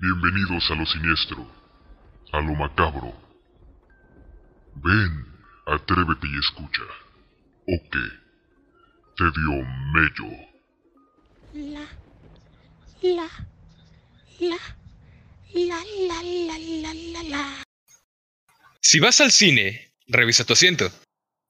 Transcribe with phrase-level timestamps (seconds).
[0.00, 1.44] Bienvenidos a lo siniestro,
[2.32, 3.12] a lo macabro.
[4.76, 5.26] Ven,
[5.66, 6.82] atrévete y escucha.
[7.66, 7.98] ¿O qué?
[9.16, 10.48] Te dio mello.
[11.52, 11.86] La,
[13.02, 13.28] la,
[14.38, 14.58] la,
[15.54, 17.64] la, la, la, la, la, la.
[18.80, 20.92] Si vas al cine, revisa tu asiento.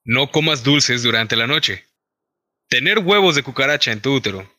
[0.04, 1.84] No comas dulces durante la noche.
[2.70, 4.50] Tener huevos de cucaracha en tu útero.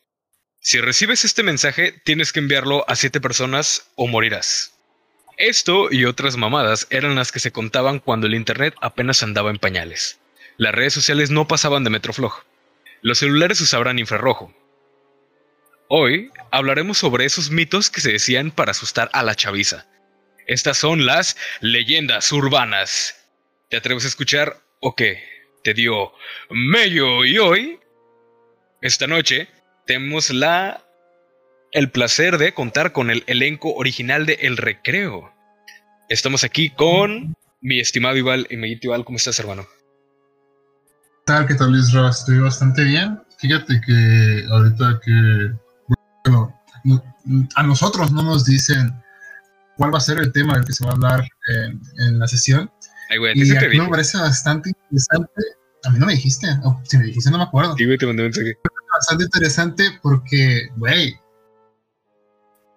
[0.62, 4.74] Si recibes este mensaje, tienes que enviarlo a siete personas o morirás.
[5.38, 9.58] Esto y otras mamadas eran las que se contaban cuando el internet apenas andaba en
[9.58, 10.20] pañales.
[10.58, 12.44] Las redes sociales no pasaban de Metroflog.
[13.00, 14.54] Los celulares usaban infrarrojo.
[15.88, 19.86] Hoy hablaremos sobre esos mitos que se decían para asustar a la chaviza.
[20.46, 23.16] Estas son las leyendas urbanas.
[23.70, 25.24] ¿Te atreves a escuchar o qué?
[25.64, 26.12] Te dio
[26.50, 27.80] mello y hoy,
[28.82, 29.48] esta noche,
[29.90, 30.84] tenemos la
[31.72, 35.32] el placer de contar con el elenco original de El Recreo.
[36.08, 39.04] Estamos aquí con mi estimado Ival y Meguito Ival.
[39.04, 39.64] ¿Cómo estás, hermano?
[39.64, 41.46] ¿Qué tal?
[41.48, 42.20] ¿Qué tal, Ross?
[42.20, 43.20] Estoy bastante bien.
[43.38, 45.54] Fíjate que ahorita que,
[46.24, 47.02] bueno, no-
[47.56, 48.94] a nosotros no nos dicen
[49.76, 52.28] cuál va a ser el tema del que se va a hablar en, en la
[52.28, 52.70] sesión.
[53.08, 53.68] Ay, güey, a Y dije.
[53.76, 55.42] me parece bastante interesante.
[55.82, 56.46] A mí no me dijiste.
[56.62, 57.74] o si me dijiste, no me acuerdo.
[57.76, 58.56] Sí, güey, te mandé un mensaje.
[59.00, 61.18] Bastante interesante porque, güey,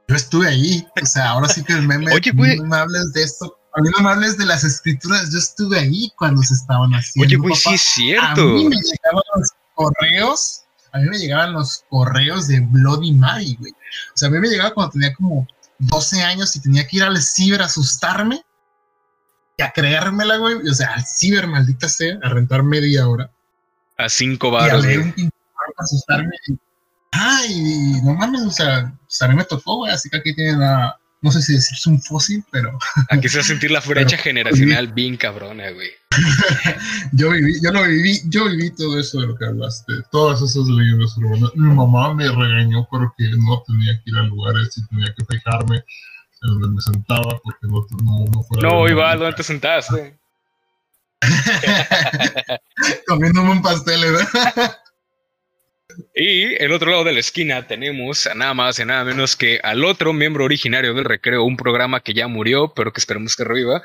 [0.07, 0.87] yo estuve ahí.
[1.01, 2.13] O sea, ahora sí que el meme.
[2.13, 2.57] Oye, güey.
[2.59, 3.59] No me hables de esto.
[3.75, 5.31] A mí no me hables de las escrituras.
[5.33, 7.27] Yo estuve ahí cuando se estaban haciendo.
[7.27, 8.41] Oye, güey, sí es cierto.
[8.41, 10.61] A mí me llegaban los correos,
[10.93, 13.71] a mí me llegaban los correos de Bloody Mary, güey.
[13.71, 15.45] O sea, a mí me llegaba cuando tenía como
[15.79, 18.41] 12 años y tenía que ir al ciber a asustarme
[19.57, 20.55] y a creérmela, güey.
[20.55, 23.29] O sea, al ciber, maldita sea, a rentar media hora
[23.97, 25.25] A cinco y a baros, leer güey.
[25.25, 25.31] un
[25.77, 26.31] asustarme.
[27.11, 29.91] Ay, no mames, o sea, pues a mí me tocó, güey.
[29.91, 32.77] Así que aquí tienen a, no sé si decirse un fósil, pero
[33.09, 35.89] Aquí se va a sentir la brecha generacional bien cabrona, güey.
[37.13, 40.67] Yo viví, yo lo viví, yo viví todo eso de lo que hablaste, todas esas
[40.67, 41.49] leyendas urbanas.
[41.55, 45.77] Mi mamá me regañó porque no tenía que ir a lugares y tenía que fijarme
[45.77, 48.69] en donde me sentaba porque no, no, no fuera.
[48.69, 49.23] No, de Ival, maldita.
[49.23, 50.19] ¿dónde te sentaste?
[53.07, 54.77] Comiéndome un pastel, ¿verdad?
[56.15, 59.59] Y el otro lado de la esquina tenemos a nada más y nada menos que
[59.63, 63.43] al otro miembro originario del recreo, un programa que ya murió, pero que esperemos que
[63.43, 63.81] reviva,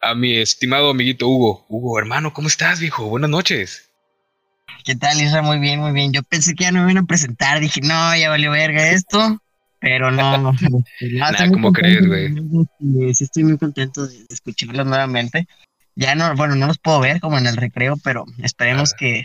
[0.00, 1.66] a mi estimado amiguito Hugo.
[1.68, 3.08] Hugo, hermano, ¿cómo estás, viejo?
[3.08, 3.90] Buenas noches.
[4.84, 5.42] ¿Qué tal, Isra?
[5.42, 6.12] Muy bien, muy bien.
[6.12, 7.60] Yo pensé que ya no me iban a presentar.
[7.60, 9.42] Dije, no, ya valió verga esto.
[9.80, 10.54] Pero no.
[11.52, 15.46] ¿cómo crees, contento, Sí, estoy muy contento de de escucharlos nuevamente.
[15.94, 18.96] Ya no, bueno, no los puedo ver como en el recreo, pero esperemos Ah.
[18.98, 19.24] que,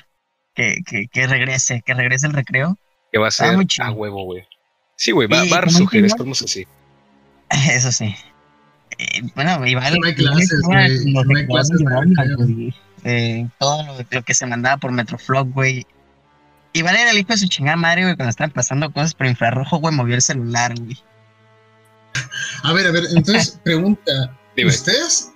[0.53, 2.77] que, que, que regrese, que regrese el recreo.
[3.11, 3.87] Que va a ser muy chido.
[3.87, 4.43] a huevo, güey.
[4.95, 6.65] Sí, güey, va, Y va a resurgir, esperemos así.
[7.69, 8.15] Eso sí.
[8.97, 9.99] Eh, bueno, igual.
[9.99, 11.81] No hay clases, güey, no hay clases
[12.37, 12.73] güey.
[13.03, 15.85] Eh, todo lo, lo que se mandaba por Metroflog, güey.
[16.73, 19.77] Iván era el hijo de su chingada madre, güey, cuando estaban pasando cosas por infrarrojo,
[19.77, 20.97] güey, movió el celular, güey.
[22.63, 24.35] A ver, a ver, entonces, pregunta.
[24.65, 25.31] ¿Ustedes?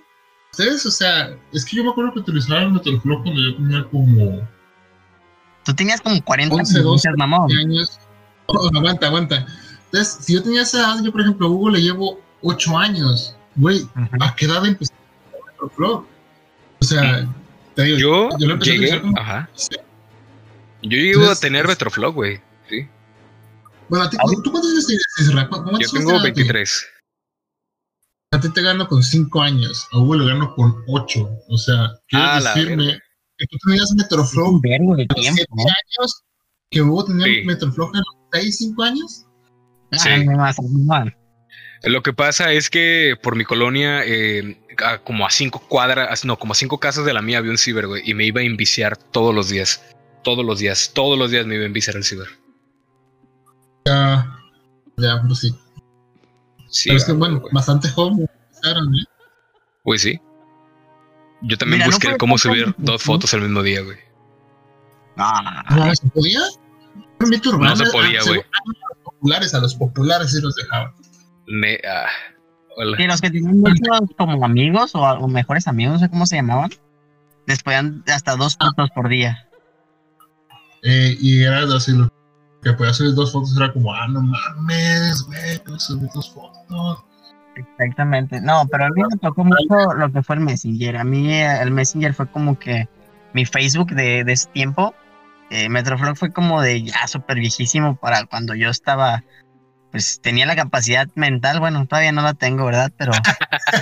[0.52, 0.86] ¿Ustedes?
[0.86, 4.48] O sea, es que yo me acuerdo que utilizaban el Metroflow cuando yo tenía como
[5.64, 7.50] Tú tenías como 40 11, 12 minutos, mamón.
[7.58, 7.98] años.
[8.46, 9.46] Oh, aguanta, aguanta.
[9.86, 13.34] Entonces, si yo tenía esa edad, yo, por ejemplo, a Hugo le llevo 8 años.
[13.56, 14.08] Güey, Ujú.
[14.20, 16.06] ¿a qué edad empecé a Metroflow?
[16.80, 17.28] O sea,
[17.74, 19.50] te digo, Yo, yo lo empecé a llegué, utilizar como- ajá.
[19.54, 19.76] Sí.
[20.82, 22.40] Yo llegué a tener Metroflog, güey.
[22.68, 22.86] Sí.
[23.88, 24.22] Bueno, ¿a ti, A.
[24.42, 25.48] ¿tú cuántos años tienes, Isra?
[25.48, 26.30] ¿Cu- cuántos Yo tengo tienes a ti?
[26.42, 26.86] 23.
[28.32, 31.28] A ti te gano con 5 años, a Hugo le gano con 8.
[31.48, 33.00] O sea, ¿quieres Ah, decirme.
[33.38, 35.42] Que tú tenías Metroflow Un vergo de tiempo.
[35.56, 36.22] 7 años?
[36.70, 37.42] ¿Que Hugo tenía Sí.
[37.44, 39.24] Metroflow a los 6, 5 años?
[39.92, 40.08] Sí.
[40.10, 41.08] Ah, no más, no más.
[41.84, 46.36] Lo que pasa es que por mi colonia, eh, a- como a cinco cuadras, no,
[46.38, 48.44] como a cinco casas de la mía había un ciber, güey, y me iba a
[48.44, 49.80] enviciar todos los días.
[50.24, 52.26] Todos los días, todos los días me iba a enviciar el ciber.
[53.86, 54.36] Ya,
[54.96, 55.54] ya, pues sí.
[56.68, 59.04] Sí, Pero es que, bueno, bastante joven empezaron, ¿eh?
[59.84, 60.20] Pues sí.
[61.42, 63.96] Yo también Mira, no busqué fue cómo subir dos fotos el mismo día, güey.
[65.16, 66.40] Ah, No, ¿se podía?
[67.20, 68.40] No se podía, güey.
[68.40, 70.92] ah, no, a los populares, a los populares sí los dejaban.
[71.46, 72.06] Me, ah,
[72.76, 72.96] hola.
[73.02, 73.78] Y los que tenían muchos
[74.16, 76.70] como amigos o, o mejores amigos, no sé cómo se llamaban,
[77.46, 78.66] les podían hasta dos Ah.
[78.70, 79.48] fotos por día.
[80.82, 82.08] Eh, y era así, lo
[82.62, 87.04] que podía subir dos fotos era como, ah, no mames, güey, puedes subir dos fotos.
[87.58, 88.40] Exactamente.
[88.40, 90.96] No, pero a mí me tocó mucho lo que fue el Messenger.
[90.96, 92.88] A mí eh, el Messenger fue como que
[93.32, 94.94] mi Facebook de, de ese tiempo.
[95.50, 99.24] Eh, Metroflog fue como de ya súper viejísimo para cuando yo estaba
[99.90, 102.92] pues tenía la capacidad mental, bueno, todavía no la tengo, ¿verdad?
[102.98, 103.12] Pero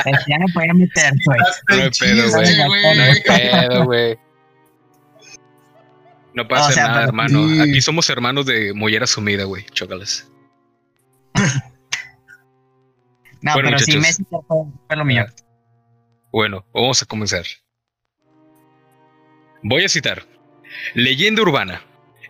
[0.04, 1.38] pues, ya me podía meter, güey.
[1.68, 2.96] No hay pedo, güey.
[2.96, 4.18] No hay pedo, güey.
[6.34, 7.48] No pasa O sea, nada, pero- hermano.
[7.48, 7.60] Sí.
[7.60, 9.64] Aquí somos hermanos de mollera sumida, güey.
[9.72, 10.28] Chócalas.
[13.46, 14.02] No, Bueno, pero muchachos.
[14.02, 15.24] Messi fue lo mío.
[16.32, 17.44] Bueno, vamos a comenzar.
[19.62, 20.24] Voy a citar.
[20.94, 21.82] Leyenda urbana.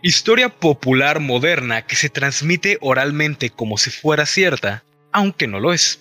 [0.03, 6.01] Historia popular moderna que se transmite oralmente como si fuera cierta, aunque no lo es.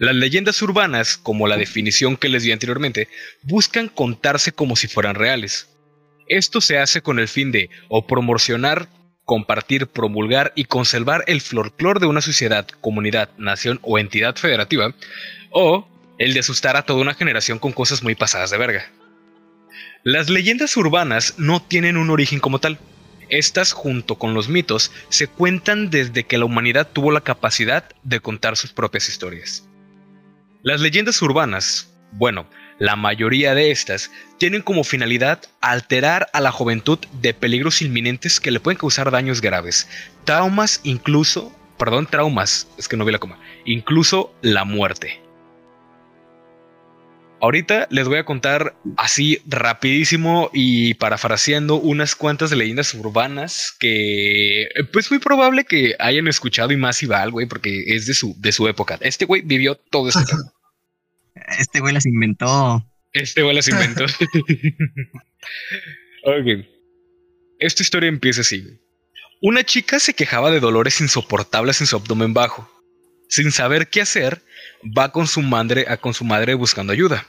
[0.00, 3.06] Las leyendas urbanas, como la definición que les di anteriormente,
[3.42, 5.68] buscan contarse como si fueran reales.
[6.26, 8.88] Esto se hace con el fin de o promocionar,
[9.28, 14.94] compartir, promulgar y conservar el folclore de una sociedad, comunidad, nación o entidad federativa,
[15.50, 15.86] o
[16.16, 18.90] el de asustar a toda una generación con cosas muy pasadas de verga.
[20.02, 22.78] Las leyendas urbanas no tienen un origen como tal.
[23.28, 28.20] Estas, junto con los mitos, se cuentan desde que la humanidad tuvo la capacidad de
[28.20, 29.68] contar sus propias historias.
[30.62, 32.46] Las leyendas urbanas, bueno,
[32.78, 38.50] la mayoría de estas, tienen como finalidad alterar a la juventud de peligros inminentes que
[38.50, 39.88] le pueden causar daños graves,
[40.24, 45.20] traumas incluso, perdón, traumas, es que no vi la coma, incluso la muerte.
[47.40, 55.08] Ahorita les voy a contar así rapidísimo y parafraseando unas cuantas leyendas urbanas que pues
[55.12, 58.66] muy probable que hayan escuchado y más Val, güey, porque es de su, de su
[58.66, 58.98] época.
[59.00, 60.20] Este güey vivió todo este.
[61.58, 62.84] Este güey las inventó.
[63.12, 64.04] Este güey las inventó.
[66.24, 66.66] ok.
[67.58, 68.80] Esta historia empieza así.
[69.40, 72.70] Una chica se quejaba de dolores insoportables en su abdomen bajo.
[73.28, 74.42] Sin saber qué hacer,
[74.84, 77.26] va con su madre, a con su madre buscando ayuda.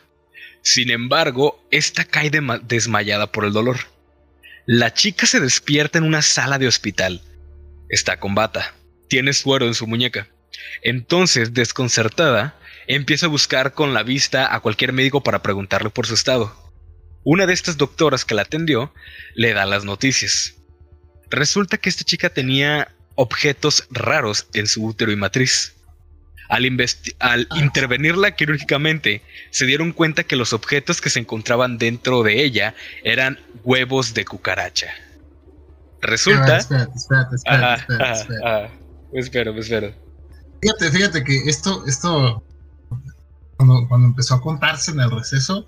[0.62, 2.31] Sin embargo, esta cae
[2.63, 3.77] desmayada por el dolor.
[4.66, 7.21] La chica se despierta en una sala de hospital.
[7.89, 8.75] Está con bata.
[9.07, 10.27] Tiene suero en su muñeca.
[10.83, 12.59] Entonces, desconcertada,
[12.90, 16.54] empieza a buscar con la vista a cualquier médico para preguntarle por su estado.
[17.24, 18.92] Una de estas doctoras que la atendió
[19.36, 20.56] le da las noticias.
[21.30, 25.76] Resulta que esta chica tenía objetos raros en su útero y matriz.
[26.50, 29.22] Al, intervenirla quirúrgicamente,
[29.52, 34.26] se dieron cuenta que los objetos que se encontraban dentro de ella eran huevos de
[34.26, 34.88] cucaracha.
[36.02, 36.58] Resulta...
[36.58, 38.74] Espérate, espérate, espérate, espérate, espérate.
[39.14, 39.94] espero, espero.
[40.60, 42.44] Fíjate, fíjate que esto, esto,
[43.90, 45.66] cuando, empezó a contarse en el receso,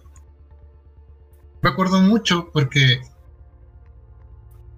[1.61, 3.01] me acuerdo mucho porque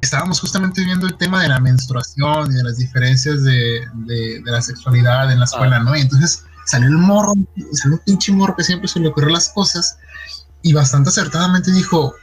[0.01, 4.51] estábamos justamente viendo el tema de la menstruación y de las diferencias de, de- de
[4.51, 5.95] la sexualidad en la escuela, ¿no?
[5.95, 7.33] Y entonces salió el morro,
[7.73, 9.97] salió un pinche morro que siempre se le ocurrió las cosas
[10.61, 12.13] y bastante acertadamente dijo,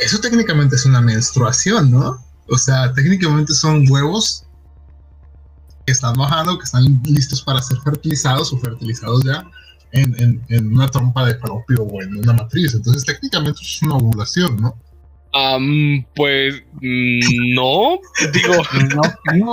[0.00, 2.24] eso técnicamente es una menstruación, ¿no?
[2.48, 4.44] O sea, técnicamente son huevos
[5.86, 9.44] que están bajando, que están listos para ser fertilizados o fertilizados ya
[9.92, 12.74] en, en- en una trompa de falopio o en una matriz.
[12.74, 14.74] Entonces, técnicamente es una ovulación, ¿no?
[15.34, 17.98] Am, pues mm, no,
[18.32, 18.54] digo,
[19.34, 19.50] No,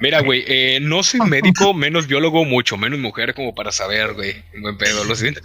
[0.00, 4.34] mira, güey, eh, no soy médico, menos biólogo, mucho menos mujer como para saber, güey.
[4.60, 5.40] Buen pedo, lo siento.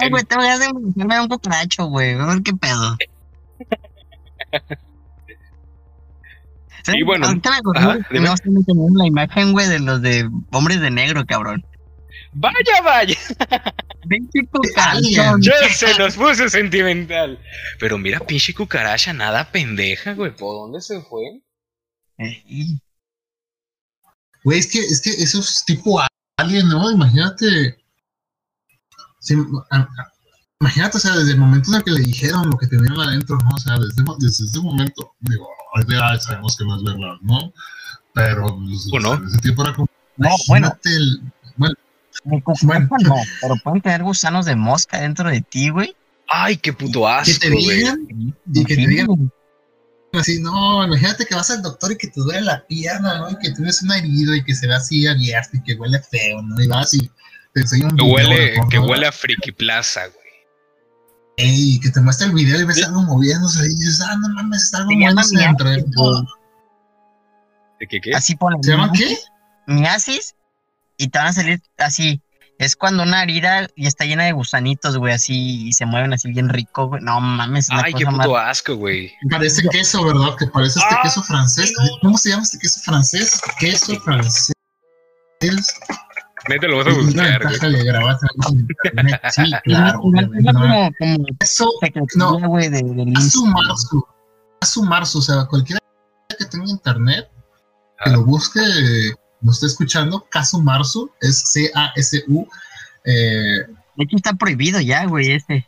[0.00, 2.12] Ay, güey, de meterme a un cucaracho, güey.
[2.12, 2.96] A ver qué pedo.
[6.94, 7.80] Y bueno, Ahorita me acordé,
[8.20, 11.64] no la imagen, güey, de los de hombres de negro, cabrón.
[12.32, 13.16] Vaya, vaya,
[14.08, 14.40] Pinche
[14.76, 15.22] Alien.
[15.22, 15.42] cucarachón.
[15.42, 17.38] ya se nos puso sentimental.
[17.80, 20.34] Pero mira, pinche cucaracha, nada pendeja, güey.
[20.36, 21.22] ¿Por dónde se fue?
[22.18, 22.78] Ey,
[24.44, 26.00] Güey, es que, es que eso es tipo
[26.36, 26.90] alien, ¿no?
[26.90, 27.78] Imagínate.
[29.20, 29.34] Sí,
[29.70, 30.12] a- a-
[30.60, 33.36] imagínate, o sea, desde el momento en el que le dijeron lo que tenían adentro,
[33.36, 33.50] ¿no?
[33.54, 35.48] O sea, desde, desde ese momento, digo,
[35.88, 37.52] ya sabemos que no es verdad, ¿no?
[38.14, 39.14] Pero pues, ¿O no?
[39.14, 39.88] en ese tiempo era como.
[40.16, 41.20] No, bueno, el-
[42.22, 42.88] cucaracha Bueno.
[43.02, 45.94] no, pero pueden tener gusanos de mosca dentro de ti, güey.
[46.28, 47.84] Ay, qué puto que asco, güey.
[48.52, 49.32] Y que te digan-
[50.12, 53.30] así, no, imagínate que vas al doctor y que te duele la pierna, ¿no?
[53.30, 56.42] Y que tienes una herida y que se ve así abierta y que huele feo,
[56.42, 56.60] ¿no?
[56.60, 57.10] Y vas y
[57.54, 60.18] te enseña un video huele, que huele a Friki Plaza, güey.
[61.36, 64.64] Ey, que te muestra el video y ves algo moviéndose y dices, ah, no mames,
[64.64, 66.26] está algo moviéndose dentro de todo.
[67.80, 68.10] ¿De qué qué?
[68.14, 68.62] Así ponen.
[68.62, 69.16] ¿Se llama qué?
[69.68, 70.34] Miasis
[70.98, 72.20] y te van a salir así.
[72.58, 76.28] Es cuando una herida ya está llena de gusanitos, güey, así y se mueven así
[76.32, 77.00] bien rico, güey.
[77.00, 78.26] No mames, Ay, qué cosa más.
[78.26, 79.12] puto asco, güey.
[79.30, 80.34] Parece queso, ¿verdad?
[80.36, 81.72] Que parece este Ah, queso francés.
[82.02, 83.40] ¿Cómo se llama este queso francés?
[83.60, 84.52] Queso francés.
[86.48, 87.52] Neta, lo vas a Una buscar, güey.
[87.52, 89.20] ventaja de grabar en internet.
[89.30, 89.98] Sí, Y claro.
[89.98, 91.70] y como, como Eso
[92.16, 92.38] no.
[92.48, 94.04] güey, de, de a Lince, sumar su,
[94.60, 95.78] a sumar su, o sea, cualquiera
[96.36, 97.28] que tenga internet
[98.02, 98.60] que lo busque,
[99.40, 102.48] no esté escuchando, Casu Marzu, es C-A-S-U.
[103.04, 103.66] Eh,
[103.96, 105.66] De hecho, está prohibido ya, güey, este.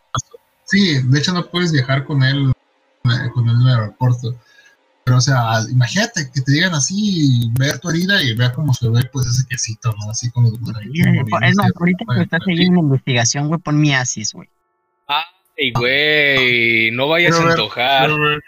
[0.65, 2.50] sí, de hecho no puedes viajar con él,
[3.05, 4.37] eh, con él en el aeropuerto.
[5.05, 8.89] Pero, o sea, imagínate que te digan así, ver tu herida y vea cómo se
[8.89, 10.11] ve, pues, ese quesito, ¿no?
[10.11, 11.07] Así con los gusanitos
[11.43, 12.50] Es más, ahorita que estás aquí.
[12.53, 14.49] siguiendo una investigación, güey, pon miasis, güey.
[15.09, 18.11] Ay, güey, no vayas a ver, antojar.
[18.11, 18.41] ver.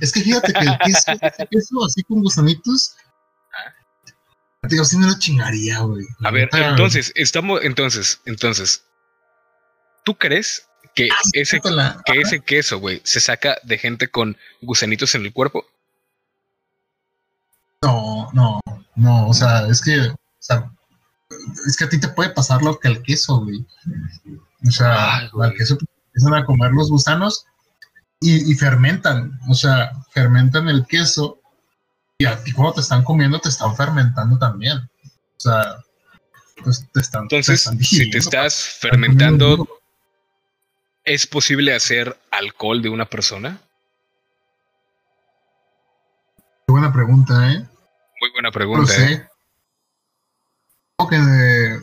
[0.00, 2.94] Es que fíjate que el queso, ese queso así con gusanitos,
[4.68, 6.06] te digo, sí me lo chingaría, güey.
[6.24, 8.84] A ver, entonces, estamos, entonces, entonces,
[10.04, 14.36] ¿tú crees que ese, con la- que ese queso, güey, se saca de gente con
[14.62, 15.64] gusanitos en el cuerpo?
[17.82, 18.60] No, no,
[18.94, 20.70] no, o sea, es que, o sea,
[21.66, 23.64] es que a ti te puede pasar lo que al queso, güey.
[24.66, 25.50] O sea, Ay, güey.
[25.50, 27.44] al queso te empiezan a comer los gusanos
[28.20, 31.40] y, y fermentan, o sea, fermentan el queso
[32.18, 34.78] y a ti cuando te están comiendo te están fermentando también.
[34.78, 35.76] O sea,
[36.62, 37.28] pues te están.
[37.28, 39.68] te Entonces, están si te estás fermentando.
[41.06, 43.60] ¿es posible hacer alcohol de una persona?
[46.66, 47.58] Qué buena pregunta, ¿eh?
[48.20, 48.92] Muy buena No pregunta.
[48.94, 48.96] ¿eh?
[48.96, 49.28] sé.
[50.96, 51.80] Creo que de-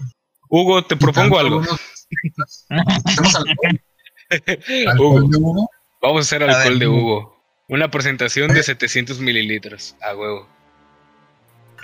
[0.49, 1.61] Hugo, te propongo algo.
[1.61, 3.81] Hacemos alcohol,
[4.89, 5.69] Hugo, alcohol de uno.
[6.01, 7.40] vamos a hacer A alcohol ver, de Hugo.
[7.71, 9.95] Una presentación de 700 mililitros.
[10.01, 10.45] A huevo.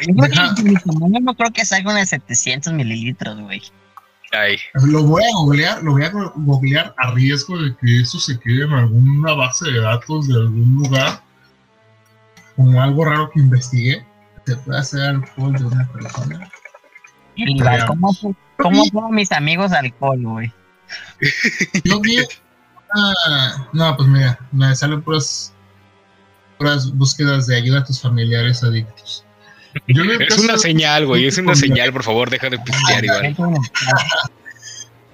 [0.05, 3.61] Yo creo Deja- que mi tamaño no creo que salga una de 700 mililitros, güey.
[4.33, 8.19] Ay, Lo voy a googlear, lo voy a go- googlear a riesgo de que eso
[8.19, 11.21] se quede en alguna base de datos de algún lugar,
[12.57, 14.05] como algo raro que investigué.
[14.45, 16.49] Se puede hacer alcohol de una persona.
[17.87, 18.11] ¿Cómo,
[18.57, 20.51] cómo pongo mis amigos alcohol, güey?
[21.85, 22.17] Yo vi.
[22.93, 25.53] ah, no, pues mira, me salen puras,
[26.57, 29.23] puras búsquedas de ayuda a tus familiares adictos.
[29.87, 31.25] Yo es una señal, güey.
[31.27, 33.35] Es una señal, por favor, deja de pistear, Iván.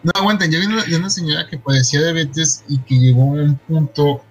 [0.03, 3.57] No, aguanten, yo vi una, una señora que padecía diabetes y que llegó a un
[3.57, 4.21] punto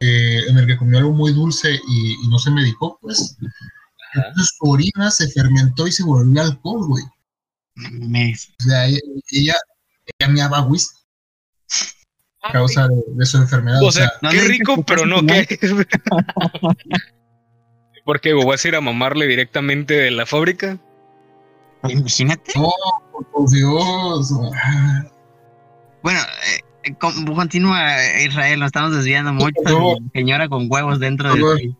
[0.00, 3.36] eh, en el que comió algo muy dulce y, y no se medicó, pues.
[4.14, 7.04] Entonces su orina se fermentó y se volvió alcohol, güey.
[7.76, 8.98] Me- O sea, ella,
[9.30, 9.54] ella,
[10.18, 10.97] ella meaba whisky
[12.52, 13.82] causa de, de su enfermedad.
[13.82, 15.24] O sea, No qué rico, pero no.
[15.26, 15.58] ¿qué?
[18.04, 18.32] ¿Por qué?
[18.32, 20.78] ¿Vas a ir a mamarle directamente de la fábrica?
[21.88, 22.52] Imagínate.
[22.56, 22.70] no,
[23.32, 24.30] por Dios.
[26.02, 26.20] Bueno,
[26.84, 29.60] eh, con- continúa Israel, nos estamos desviando mucho.
[30.14, 31.58] Señora con huevos dentro favor.
[31.58, 31.74] del.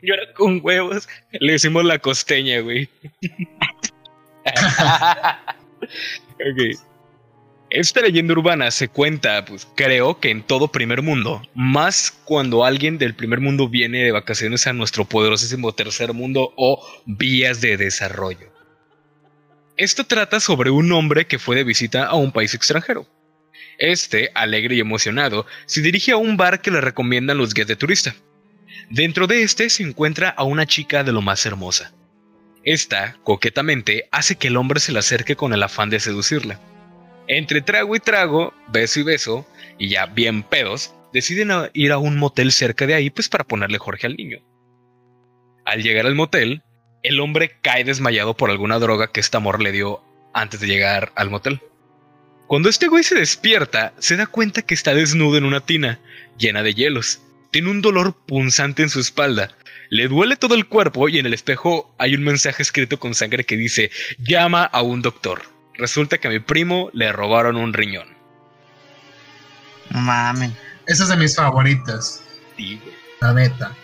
[0.00, 1.08] Señora con huevos.
[1.32, 2.88] Le decimos la costeña, güey.
[6.34, 6.78] Ok.
[7.74, 12.98] Esta leyenda urbana se cuenta, pues creo que en todo primer mundo, más cuando alguien
[12.98, 18.52] del primer mundo viene de vacaciones a nuestro poderosísimo tercer mundo o vías de desarrollo.
[19.78, 23.06] Esto trata sobre un hombre que fue de visita a un país extranjero.
[23.78, 27.76] Este, alegre y emocionado, se dirige a un bar que le recomiendan los guías de
[27.76, 28.14] turista.
[28.90, 31.94] Dentro de este se encuentra a una chica de lo más hermosa.
[32.64, 36.60] Esta, coquetamente, hace que el hombre se le acerque con el afán de seducirla.
[37.34, 39.46] Entre trago y trago, beso y beso,
[39.78, 43.78] y ya bien pedos, deciden ir a un motel cerca de ahí pues para ponerle
[43.78, 44.40] Jorge al niño.
[45.64, 46.62] Al llegar al motel,
[47.02, 50.02] el hombre cae desmayado por alguna droga que esta amor le dio
[50.34, 51.62] antes de llegar al motel.
[52.48, 56.00] Cuando este güey se despierta, se da cuenta que está desnudo en una tina,
[56.36, 57.22] llena de hielos.
[57.50, 59.56] Tiene un dolor punzante en su espalda.
[59.88, 63.44] Le duele todo el cuerpo y en el espejo hay un mensaje escrito con sangre
[63.44, 65.51] que dice, llama a un doctor.
[65.78, 68.08] Resulta que a mi primo le robaron un riñón.
[69.90, 70.52] No mames.
[70.86, 72.22] Esa es de mis favoritas,
[72.56, 72.94] Sí, güey.
[73.20, 73.76] la neta.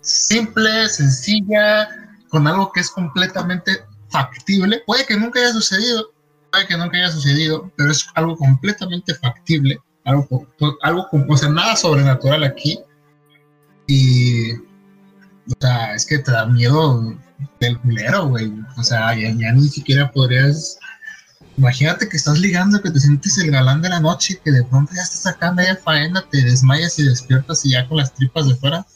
[0.00, 1.88] Simple, sencilla,
[2.28, 4.82] con algo que es completamente factible.
[4.86, 6.12] Puede que nunca haya sucedido,
[6.50, 9.78] puede que nunca haya sucedido, pero es algo completamente factible.
[10.04, 10.46] Algo,
[10.82, 12.80] algo con- o sea, nada sobrenatural aquí.
[13.86, 17.14] Y, o sea, es que te da miedo
[17.60, 18.52] del culero, güey.
[18.76, 20.78] O sea, ya, ya ni siquiera podrías.
[21.56, 24.92] Imagínate que estás ligando, que te sientes el galán de la noche, que de pronto
[24.94, 28.54] ya estás acá media faena, te desmayas y despiertas y ya con las tripas de
[28.56, 28.86] fuera.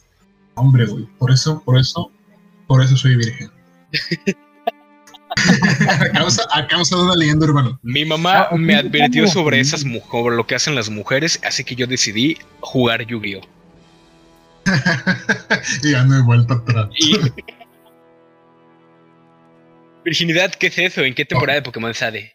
[0.55, 1.07] Hombre, güey.
[1.19, 2.11] Por eso, por eso,
[2.67, 3.51] por eso soy virgen.
[5.89, 7.79] a, causa, a causa de una leyenda urbana.
[7.83, 9.33] Mi mamá Ah, me advirtió ¿cómo?
[9.33, 13.43] sobre esas mujeres, sobre lo que hacen las mujeres, así que yo decidí jugar Yu-Gi-Oh!
[15.83, 16.89] y ya no he vuelto atrás.
[16.99, 17.19] Y-
[20.05, 21.03] Virginidad, ¿qué es eso?
[21.03, 22.35] ¿En qué temporada de Pokémon sale?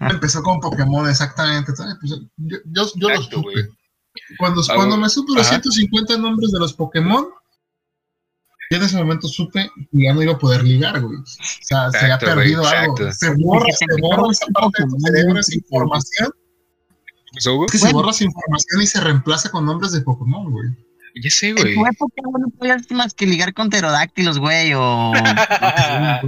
[0.00, 1.72] Empezó con Pokémon, exactamente.
[1.72, 3.52] Pues, yo yo, yo lo Exacto, supe.
[3.52, 3.64] güey.
[4.38, 5.60] Cuando, cuando me supe los Ajá.
[5.60, 7.26] 150 nombres de los Pokémon,
[8.70, 11.16] Yo en ese momento supe que ya no iba a poder ligar, güey.
[11.18, 11.24] O
[11.62, 13.12] sea, se güey, perdido algo.
[13.12, 16.30] Se borra, se te borra esa parte de tu cerebro, esa información.
[17.70, 20.68] Que se borra esa información y se reemplaza con nombres de Pokémon, güey.
[21.14, 21.74] Ya sé, En güey.
[21.74, 25.12] tu época, no podías más que ligar con pterodáctilos, güey, o...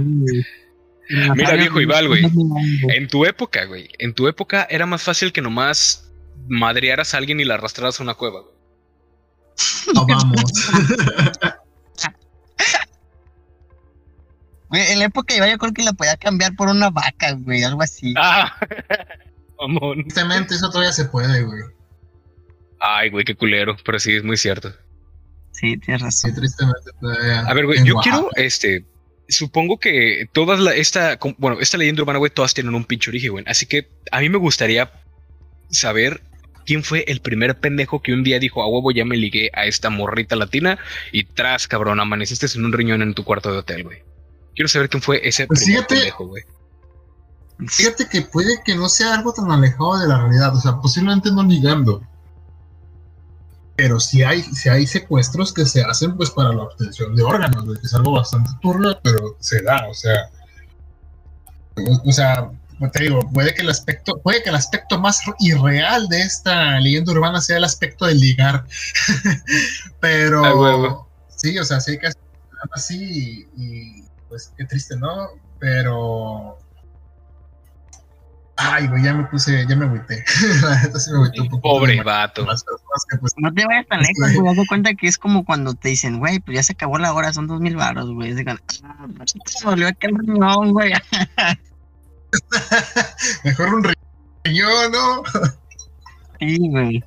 [1.35, 2.25] Mira, viejo Ival, güey.
[2.89, 3.89] En tu época, güey.
[3.99, 6.11] En tu época era más fácil que nomás
[6.47, 8.55] madrearas a alguien y la arrastraras a una cueva, güey.
[9.93, 10.43] No vamos.
[14.67, 17.33] Güey, en la época de Ibai yo creo que la podía cambiar por una vaca,
[17.33, 18.15] güey, algo así.
[18.17, 18.51] Ah.
[20.03, 21.61] Tristemente, eso todavía se puede, güey.
[22.87, 23.75] Ay, güey, qué culero.
[23.83, 24.73] Pero sí, es muy cierto.
[25.51, 26.35] Sí, tienes Sí, razón.
[26.35, 27.39] tristemente todavía.
[27.41, 28.17] A ver, güey, yo Oaxaca.
[28.17, 28.85] quiero, este,
[29.29, 33.31] supongo que todas la, esta, bueno, esta leyenda urbana, güey, todas tienen un pinche origen,
[33.31, 33.45] güey.
[33.47, 34.91] Así que a mí me gustaría
[35.71, 36.21] saber
[36.65, 39.65] quién fue el primer pendejo que un día dijo, a huevo, ya me ligué a
[39.65, 40.77] esta morrita latina
[41.11, 43.99] y tras, cabrón, amaneciste en un riñón en tu cuarto de hotel, güey.
[44.55, 46.43] Quiero saber quién fue ese Pues primer fíjate- pendejo, güey.
[47.67, 51.31] Fíjate que puede que no sea algo tan alejado de la realidad, o sea, posiblemente
[51.31, 52.03] no ligando.
[53.75, 57.65] Pero sí hay, sí hay secuestros que se hacen pues para la obtención de órganos,
[57.79, 60.29] que es algo bastante turbio, pero se da, o sea.
[61.77, 62.51] O, o sea,
[62.91, 67.11] te digo, puede que el aspecto, puede que el aspecto más irreal de esta leyenda
[67.11, 68.65] urbana sea el aspecto de ligar.
[69.99, 71.09] pero A huevo.
[71.29, 72.09] sí, o sea, sí hay que
[72.71, 75.29] así y, y, pues qué triste, ¿no?
[75.59, 76.57] Pero
[78.57, 80.23] Ay, güey, ya me puse, ya me agüité.
[80.61, 81.61] La neta sí me agüité un poco.
[81.61, 82.45] Pobre vato.
[82.45, 84.51] Más personas que, pues, No te vayas tan lejos, güey.
[84.51, 87.13] Haz de cuenta que es como cuando te dicen, güey, pues ya se acabó la
[87.13, 88.29] hora, son dos mil baros, güey.
[88.29, 90.93] Es de cuando, ah, pues se me dolió aquel riñón, güey.
[93.43, 93.83] mejor un
[94.45, 95.23] riñón, ¿no?
[96.39, 97.03] Sí, güey.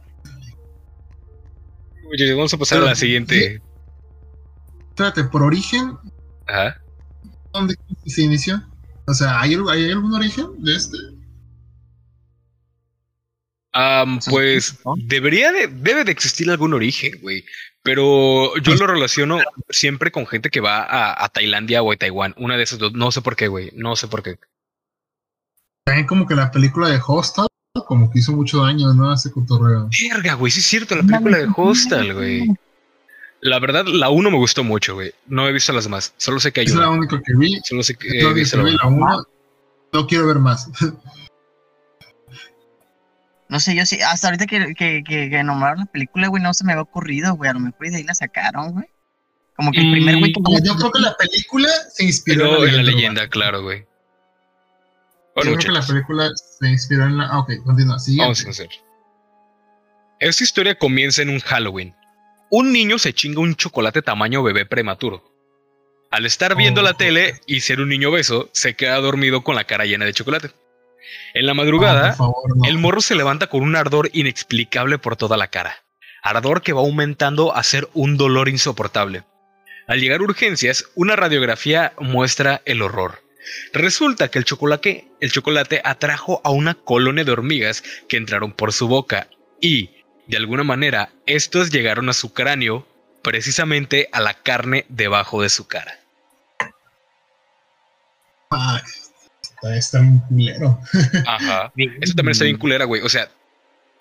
[2.11, 3.63] Oye, vamos a pasar a la siguiente.
[4.91, 5.97] Espérate, por origen,
[6.47, 6.77] Ajá.
[7.53, 7.75] ¿dónde
[8.07, 8.63] se inició?
[9.07, 10.97] O sea, ¿hay, ¿hay algún origen de este?
[14.29, 17.45] Pues debería de, debe de existir algún origen, güey.
[17.83, 19.39] Pero yo lo relaciono
[19.71, 22.35] siempre con gente que va a, a Tailandia o a Taiwán.
[22.37, 22.93] Una de esas dos.
[22.93, 23.71] No sé por qué, güey.
[23.75, 24.39] No sé por qué.
[25.85, 27.47] También como que la película de Hostel,
[27.87, 29.15] como que hizo mucho daño, ¿no?
[29.15, 29.89] Ese cotorreo.
[30.11, 30.51] Verga, güey.
[30.51, 32.49] Sí es cierto, la película de Hostel, güey.
[33.41, 35.13] La verdad, la uno me gustó mucho, güey.
[35.27, 36.13] No he visto las demás.
[36.17, 36.99] Solo sé que hay Es la una.
[36.99, 37.59] única que vi.
[37.65, 39.23] Solo sé que Es la única visto que la vi, la.
[39.93, 40.69] No quiero ver más.
[43.49, 46.53] No sé, yo sí, hasta ahorita que, que, que, que nombraron la película, güey, no
[46.53, 47.49] se me había ocurrido, güey.
[47.51, 48.87] A lo mejor y de ahí la sacaron, güey.
[49.57, 52.55] Como que el primer güey que Como yo creo que la película se inspiró Pero
[52.57, 52.83] en la urbana.
[52.83, 53.87] leyenda, claro, güey.
[55.35, 57.25] Bueno, Yo creo que la película se inspiró en la.
[57.27, 57.99] Ah, ok, continúa.
[57.99, 58.23] Siguiente.
[58.25, 58.69] vamos a hacer.
[60.21, 61.95] Esta historia comienza en un Halloween.
[62.51, 65.23] Un niño se chinga un chocolate tamaño bebé prematuro.
[66.11, 66.85] Al estar viendo Oh.
[66.85, 70.13] la tele y ser un niño beso, se queda dormido con la cara llena de
[70.15, 70.51] chocolate.
[71.35, 72.65] En la Ah, madrugada, favor, no.
[72.69, 75.85] el morro se levanta con un ardor inexplicable por toda la cara.
[76.23, 79.25] Ardor que va aumentando a ser un dolor insoportable.
[79.87, 83.23] Al llegar a urgencias, una radiografía muestra el horror.
[83.73, 88.73] Resulta que el chocolate, el chocolate atrajo a una colonia de hormigas que entraron por
[88.75, 89.29] su boca
[89.61, 89.91] y,
[90.27, 92.87] de alguna manera, estos llegaron a su cráneo,
[93.23, 95.99] precisamente a la carne debajo de su cara.
[98.51, 98.83] Ah,
[99.63, 100.81] está, está un culero.
[101.27, 101.73] Ajá.
[102.01, 103.03] Eso también está bien culera, güey.
[103.03, 103.29] O sea,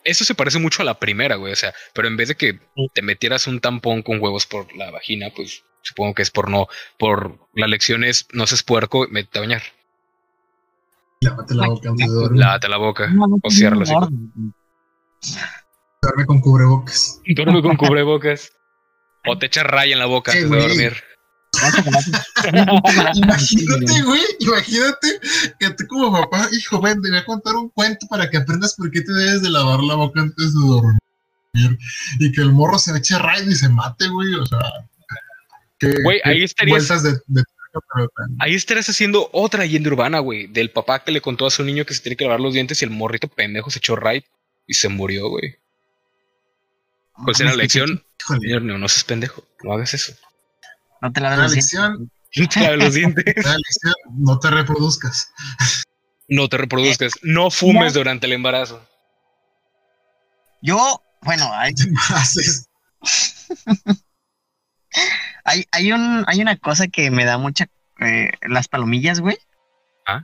[0.03, 1.51] eso se parece mucho a la primera, güey.
[1.51, 2.59] O sea, pero en vez de que
[2.93, 6.67] te metieras un tampón con huevos por la vagina, pues supongo que es por no,
[6.97, 9.63] por la lección es no seas puerco, métete a bañar.
[11.19, 12.39] Lávate la boca antes de dormir.
[12.39, 13.93] Lávate la boca No, no, o ciérrala así.
[16.01, 17.21] Duerme con cubrebocas.
[17.25, 18.53] Duerme con cubrebocas.
[19.25, 21.03] O te echas raya en la boca antes de dormir.
[23.15, 25.19] Imagínate, güey, imagínate
[25.59, 28.75] que tú como papá, hijo, ven, te voy a contar un cuento para que aprendas
[28.75, 30.99] por qué te debes de lavar la boca antes de dormir.
[32.19, 34.59] Y que el morro se eche raid y se mate, güey, o sea.
[35.79, 37.43] Que, Güey, ahí estarías- Vueltas de, de
[38.39, 40.47] Ahí estarás haciendo otra leyenda urbana, güey.
[40.47, 42.81] Del papá que le contó a su niño que se tiene que lavar los dientes
[42.81, 44.25] y el morrito pendejo se echó right
[44.65, 45.55] y se murió, güey.
[47.23, 48.03] ¿Cuál será la lección?
[48.41, 49.43] Señor, no, no seas pendejo.
[49.63, 50.13] No hagas eso.
[51.01, 51.73] No te la los dientes.
[51.73, 52.77] la
[53.57, 55.31] lección, no te reproduzcas.
[56.27, 57.13] No te reproduzcas.
[57.23, 58.86] No fumes durante el embarazo.
[60.62, 61.73] Yo, bueno, hay,
[65.45, 67.67] hay, hay, un, hay una cosa que me da mucha.
[67.99, 69.38] eh, las palomillas, güey.
[70.05, 70.23] ¿Ah?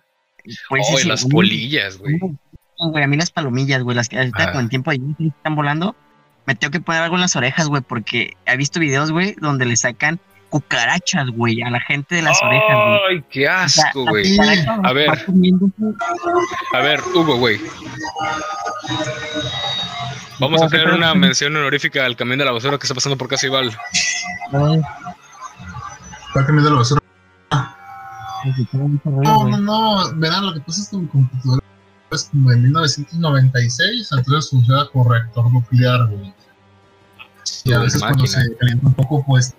[0.69, 2.19] Pues, oh, sí, y sí, las polillas, güey.
[2.77, 4.51] Güey, a mí las palomillas, güey, las que ahorita Ah.
[4.51, 5.95] con el tiempo ahí están volando,
[6.45, 9.65] me tengo que poner algo en las orejas, güey, porque he visto videos, güey, donde
[9.65, 10.19] le sacan
[10.53, 12.99] cucarachas, güey, a la gente de las orejas, güey.
[13.09, 14.37] Ay, qué asco, güey.
[14.83, 15.09] A ver.
[16.73, 17.59] A ver, Hugo, güey.
[20.39, 22.93] Vamos a No, ¿qué hacer una mención honorífica al camión de la basura que está
[22.93, 23.75] pasando por casa Igual.
[24.51, 27.01] ¿Para qué me da la basura?
[29.23, 30.15] No, no, no.
[30.17, 31.63] Verán, lo que pasa es que mi computadora
[32.11, 36.31] es como de 1996, entonces funciona con reactor nuclear, güey.
[37.63, 39.55] Y a veces cuando se calienta un poco, pues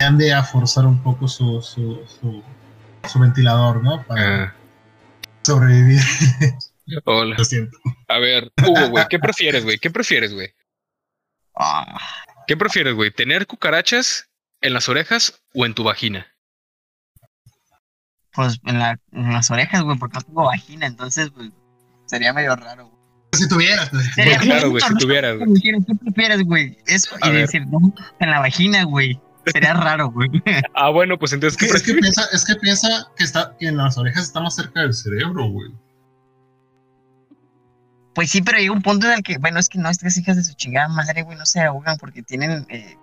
[0.00, 2.42] tiende a forzar un poco su, su, su,
[3.06, 4.02] su ventilador, ¿no?
[4.06, 4.54] Para Ah,
[5.42, 6.00] sobrevivir.
[7.04, 7.36] hola.
[7.36, 7.76] Lo siento.
[8.08, 9.78] A ver, Hugo, güey, ¿qué prefieres, güey?
[9.78, 10.48] ¿Qué prefieres, güey?
[11.54, 12.00] Ah,
[12.46, 13.10] ¿Qué prefieres, güey?
[13.10, 14.30] ¿Tener cucarachas
[14.62, 16.26] en las orejas o en tu vagina?
[18.32, 21.50] pues en, la, en las orejas, güey, porque no tengo vagina, entonces, pues,
[22.06, 23.00] sería medio raro, güey.
[23.34, 25.60] Si tuvieras, pues, Sería Pues claro, güey, si tuvieras, güey.
[25.60, 26.78] ¿Qué prefieres, güey?
[26.86, 27.40] Eso A y ver.
[27.42, 29.20] decir, no, en la vagina, güey.
[29.46, 30.28] Sería raro, güey.
[30.74, 33.76] Ah, bueno, pues entonces, ¿qué Es que, piensa, es que piensa que está que en
[33.76, 35.70] las orejas está más cerca del cerebro, güey.
[38.14, 40.36] Pues sí, pero llega un punto en el que, bueno, es que no, estas hijas
[40.36, 42.66] de su chingada madre, güey, no se ahogan porque tienen.
[42.68, 42.96] Eh,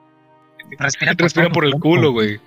[0.80, 2.40] respiran Respiran todo por el culo, güey.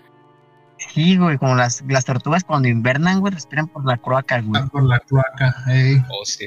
[0.95, 4.63] Sí, güey, como las, las tortugas cuando invernan, güey, respiran por la cloaca, güey.
[4.63, 6.03] Ah, Por la cloaca, ey.
[6.11, 6.47] Oh, sí.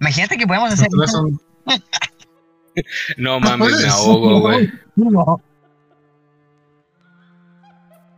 [0.00, 0.88] Imagínate que podemos hacer.
[1.06, 1.40] son-
[3.16, 4.70] No No mames, me ahogo, güey.
[4.96, 5.40] No,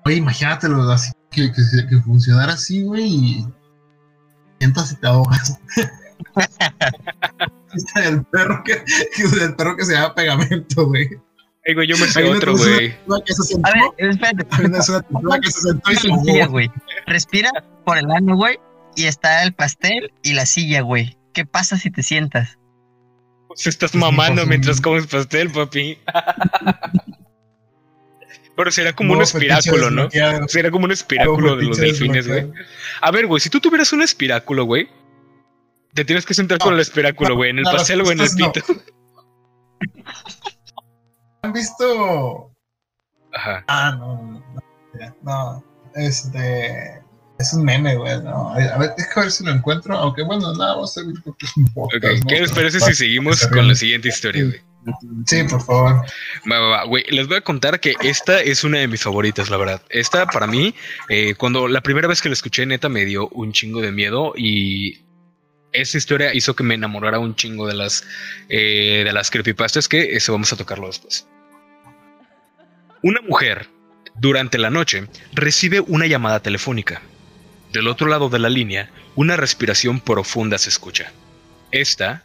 [0.09, 3.47] Oye, imagínatelo así, que, que, que funcionara así, güey, y
[4.59, 5.61] sientas y te ahogas.
[7.97, 8.83] El perro que,
[9.43, 11.07] el perro que se llama pegamento, güey.
[11.65, 12.97] Ey, güey, yo me sé otro, güey.
[13.63, 14.47] A ver, espérate.
[14.47, 14.93] que se
[15.61, 16.53] sentó y se Una silla, ahogó.
[16.53, 16.71] güey.
[17.07, 17.51] Respira
[17.85, 18.59] por el ano, güey,
[18.97, 21.19] y está el pastel y la silla, güey.
[21.35, 22.59] ¿Qué pasa si te sientas?
[23.49, 25.99] Pues estás Pues, mamando pues, mientras comes pastel, papi.
[28.59, 30.09] Pero será como un No, espiráculo, ¿no?
[30.49, 32.51] Será como un espiráculo de los delfines, güey.
[33.01, 34.89] A ver, güey, si tú tuvieras un espiráculo, güey,
[35.95, 38.29] te tienes que sentar No, con el espiráculo, güey, en el pastel o en el
[38.37, 38.61] pito.
[41.43, 42.51] ¿Han visto?
[43.33, 43.65] Ajá.
[43.69, 44.43] Ah, no, no,
[45.23, 47.01] no, este,
[47.39, 50.75] es un meme, güey, no, a ver, déjame ver si lo encuentro, aunque bueno, nada,
[50.75, 52.29] vamos a servir porque es un podcast, Ok.
[52.29, 54.68] ¿qué les parece si seguimos con la siguiente historia, güey?
[55.27, 56.05] Sí, por favor.
[56.51, 59.83] Va, les voy a contar que esta es una de mis favoritas, la verdad.
[59.91, 60.75] Esta, para mí,
[61.09, 64.33] eh, cuando la primera vez que la escuché, neta, me dio un chingo de miedo
[64.37, 65.01] y
[65.73, 68.05] esa historia hizo que me enamorara un chingo de las,
[68.49, 71.27] eh, de las creepypastas, que eso vamos a tocarlo después.
[73.03, 73.69] Una mujer,
[74.17, 77.03] durante la noche, recibe una llamada telefónica.
[77.73, 81.13] Del otro lado de la línea, una respiración profunda se escucha.
[81.71, 82.25] Esta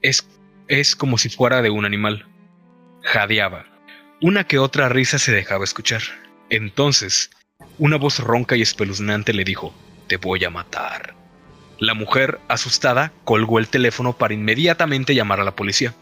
[0.00, 0.26] es,
[0.68, 2.26] es como si fuera de un animal
[3.02, 3.66] jadeaba.
[4.20, 6.02] Una que otra risa se dejaba escuchar.
[6.50, 7.30] Entonces,
[7.78, 9.74] una voz ronca y espeluznante le dijo,
[10.06, 11.14] Te voy a matar.
[11.78, 15.94] La mujer, asustada, colgó el teléfono para inmediatamente llamar a la policía.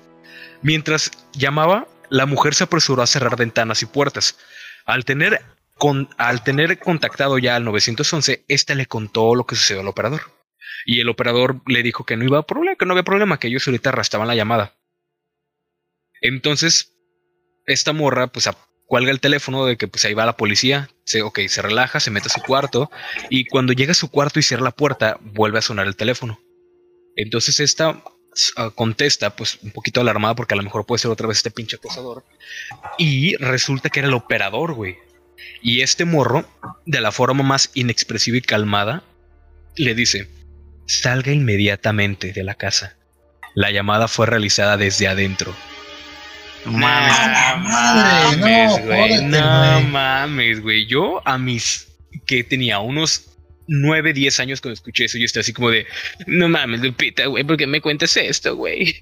[0.62, 4.36] Mientras llamaba, la mujer se apresuró a cerrar ventanas y puertas.
[4.84, 5.40] Al tener,
[5.78, 10.39] con, al tener contactado ya al 911, ésta le contó lo que sucedió al operador.
[10.86, 13.48] Y el operador le dijo que no iba a problema, que no había problema, que
[13.48, 14.76] ellos ahorita arrastraban la llamada.
[16.20, 16.94] Entonces,
[17.66, 18.48] esta morra, pues,
[18.90, 20.90] cuelga el teléfono de que pues ahí va la policía.
[21.04, 22.90] Se, se relaja, se mete a su cuarto.
[23.30, 26.40] Y cuando llega a su cuarto y cierra la puerta, vuelve a sonar el teléfono.
[27.14, 28.02] Entonces esta
[28.56, 31.52] ah, contesta, pues un poquito alarmada porque a lo mejor puede ser otra vez este
[31.52, 32.24] pinche acosador.
[32.98, 34.98] Y resulta que era el operador, güey.
[35.62, 36.44] Y este morro,
[36.84, 39.04] de la forma más inexpresiva y calmada,
[39.76, 40.28] le dice,
[40.90, 42.96] salga inmediatamente de la casa.
[43.54, 45.54] La llamada fue realizada desde adentro.
[46.64, 47.14] No mames.
[47.18, 48.36] ¡A la madre!
[48.36, 49.08] No, mames, güey.
[49.08, 50.86] jódete, No mames, güey.
[50.86, 51.88] Yo a mis
[52.26, 53.30] que tenía unos
[53.68, 55.86] 9, 10 años cuando escuché eso, yo estaba así como de,
[56.26, 59.00] no mames, Lupita, güey, ¿por qué me cuentas esto, güey?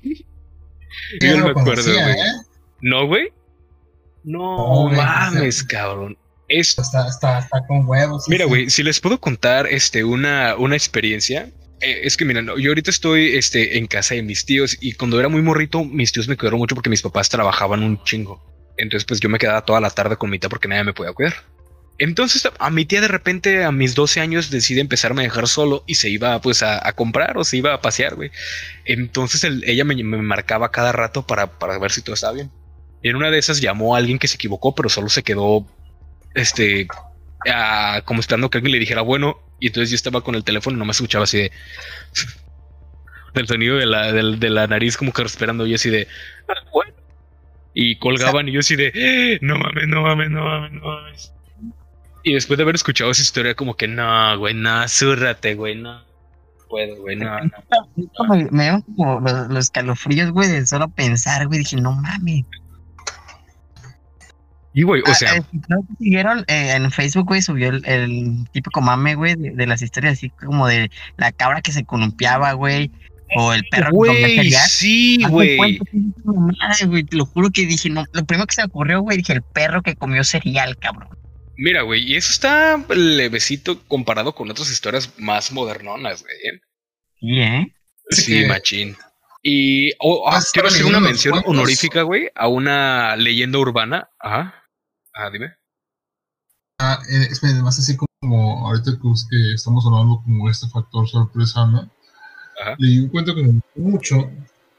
[1.22, 2.12] Yo no me lo acuerdo, güey.
[2.12, 2.32] ¿eh?
[2.82, 3.32] ¿No, güey?
[4.24, 6.18] No, mames, cabrón.
[6.48, 8.24] Es, Está, está, está con huevos.
[8.28, 8.48] Mira, sí.
[8.48, 11.50] güey, si les puedo contar este, una, una experiencia.
[11.80, 15.18] Eh, es que mira, yo ahorita estoy este, en casa de mis tíos y cuando
[15.18, 18.42] era muy morrito, mis tíos me cuidaron mucho porque mis papás trabajaban un chingo.
[18.76, 21.12] Entonces, pues yo me quedaba toda la tarde con mi tía porque nadie me podía
[21.12, 21.34] cuidar.
[21.98, 25.82] Entonces, a mi tía de repente, a mis 12 años, decide empezarme a dejar solo
[25.86, 28.30] y se iba pues a, comprar o se iba a pasear, güey.
[28.84, 32.52] Entonces, el- ella me, me marcaba cada rato para, para ver si todo estaba bien.
[33.02, 35.66] Y en una de esas llamó a alguien que se equivocó, pero solo se quedó,
[36.34, 36.86] este,
[38.04, 39.38] como esperando que alguien le dijera bueno.
[39.60, 41.52] Y entonces yo estaba con el teléfono y no me escuchaba así de.
[43.34, 45.66] del sonido de la, de la nariz, como que respirando.
[45.66, 46.06] Y así de.
[46.48, 46.92] "Ah, bueno.
[47.74, 51.32] Y colgaban y yo así de, "Eh, no mames, no mames, no mames, no mames.
[52.24, 56.02] Y después de haber escuchado esa historia, como que, no, güey, no, zúrrate, güey, no.
[56.68, 57.30] Puedo, güey, no,
[58.50, 61.60] me dieron como los, los escalofríos, güey, de solo pensar, güey.
[61.60, 62.44] Dije, no mames.
[64.74, 67.82] Y, güey, o Ah, sea, eh, ¿no te siguieron eh, en Facebook, güey, subió el,
[67.86, 71.84] el típico mame, güey, de, de las historias así como de la cabra que se
[71.84, 72.90] columpiaba, güey,
[73.36, 74.68] o el perro güey, cereal.
[74.68, 75.78] sí, güey.
[77.04, 79.42] te lo juro que dije, no, lo primero que se me ocurrió, güey, dije, el
[79.42, 81.08] perro que comió cereal, cabrón.
[81.56, 86.34] Mira, güey, y eso está levecito comparado con otras historias más modernonas, güey.
[86.44, 86.60] ¿eh?
[87.20, 87.74] Sí, ¿eh?
[88.10, 88.96] Sí machín.
[89.42, 91.50] Y oh, ah, Ah, quiero hacer una mención cuentos.
[91.50, 94.08] honorífica, güey, a una leyenda urbana.
[94.18, 94.54] Ajá.
[95.14, 95.54] Ah, dime.
[96.80, 101.90] Ah, eh, además así como ahorita que, estamos hablando como este factor sorpresa, ¿no?
[102.60, 102.74] Ajá.
[102.78, 104.30] Leí un cuento que me gustó mucho.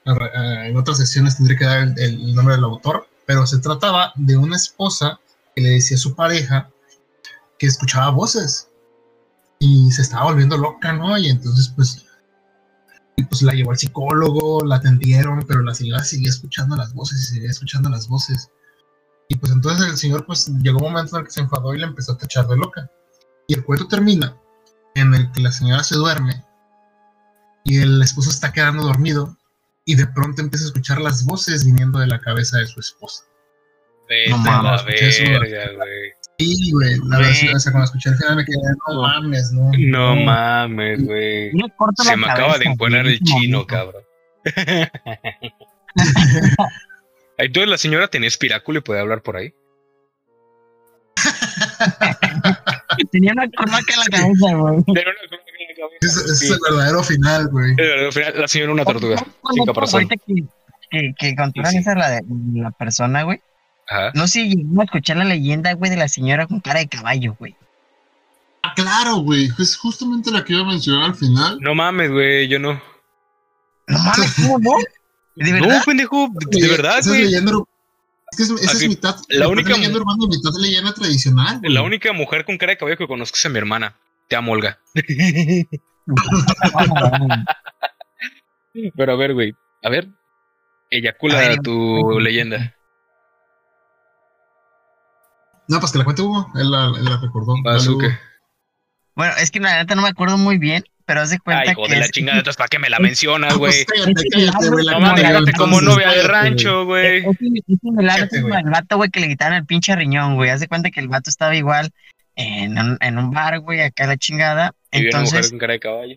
[0.05, 4.37] En otras sesiones tendré que dar el, el nombre del autor, pero se trataba de
[4.37, 5.19] una esposa
[5.55, 6.69] que le decía a su pareja
[7.59, 8.69] que escuchaba voces
[9.59, 11.17] y se estaba volviendo loca, ¿no?
[11.17, 12.05] Y entonces, pues,
[13.23, 17.35] pues la llevó al psicólogo, la atendieron, pero la señora seguía escuchando las voces y
[17.35, 18.51] seguía escuchando las voces.
[19.27, 21.79] Y pues entonces el señor, pues llegó un momento en el que se enfadó y
[21.79, 22.89] le empezó a tachar de loca.
[23.47, 24.35] Y el cuento termina
[24.95, 26.43] en el que la señora se duerme
[27.63, 29.37] y el esposo está quedando dormido
[29.85, 33.23] y de pronto empieza a escuchar las voces viniendo de la cabeza de su esposa.
[34.07, 36.08] Vete No la mames, eso, verga, güey.
[36.39, 39.71] Sí, güey, la verdad, o sea, cuando escuché el final me quedé, no mames, no.
[39.77, 41.51] No mames, güey.
[41.51, 44.03] Se la me acaba de cabeza, encuadrar el en chino, cabrón.
[47.37, 49.53] Entonces la señora tenía espiráculo y podía hablar por ahí.
[53.11, 54.83] Tenía una cornaca en la cabeza, güey.
[56.01, 57.75] Ese ese es el verdadero final, güey.
[58.35, 59.17] La señora una tortuga.
[59.65, 60.03] Caparazón.
[60.03, 60.43] Ahorita que,
[60.89, 61.81] que, que contaron Sí, sí.
[61.81, 62.21] esa la de
[62.53, 63.41] la persona, güey.
[63.89, 64.11] Ajá.
[64.13, 67.35] No sé, llegamos a escuchar la leyenda, güey, de la señora con cara de caballo,
[67.39, 67.55] güey.
[68.61, 69.49] Ah, claro, güey.
[69.57, 71.57] Es justamente la que iba a mencionar al final.
[71.61, 72.73] No mames, güey, yo no.
[73.87, 74.71] No mames, ¿cómo no?
[75.35, 77.23] ¿De No, pendejo, de verdad, güey.
[77.23, 77.53] leyenda
[78.31, 80.61] es que es- esa Así, es mitad, la mitad única- leyenda urbana y mitad de
[80.61, 81.59] leyenda tradicional.
[81.59, 81.73] güey.
[81.73, 83.95] La única mujer con cara de caballo que conozco es a mi hermana.
[84.27, 84.77] Te amo, Olga.
[88.95, 89.53] Pero a ver, güey.
[89.83, 90.09] A ver.
[90.91, 92.75] Eyacula A ver, tu leyenda.
[95.69, 97.55] No, pues que la cuente Hugo, él la, él la recordó.
[97.63, 98.19] Dale.
[99.15, 101.71] Bueno, es que la neta no me acuerdo muy bien, pero haz de cuenta Ay,
[101.71, 103.85] hijo que de la es- chingada, entonces ¿para qué me la mencionas, güey?
[103.85, 104.85] pues cállate, cállate, güey.
[104.85, 107.17] la No mames, mames, cuento, déjate como entonces, novia de cállate, rancho, güey.
[107.25, 108.29] Es similar
[108.71, 110.49] vato, güey, que le quitaron el pinche riñón, güey.
[110.49, 111.91] Haz de cuenta que el vato estaba igual
[112.35, 114.73] en un, en un bar, güey, acá la chingada.
[114.91, 116.15] Y vi una mujer Entonces, con cara de caballo.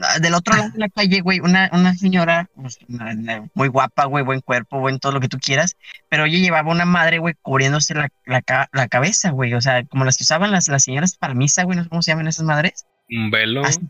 [0.00, 3.68] Ah, del otro lado de la calle, güey, una, una señora pues, una- una- muy
[3.68, 5.76] guapa, güey, buen cuerpo, buen todo lo que tú quieras,
[6.08, 9.54] pero ella llevaba una madre, güey, cubriéndose la, la, la cabeza, güey.
[9.54, 12.02] O sea, como las que usaban las, las señoras para misa, güey, no sé cómo
[12.02, 12.86] se llaman esas madres.
[13.10, 13.64] Un velo.
[13.64, 13.80] Así.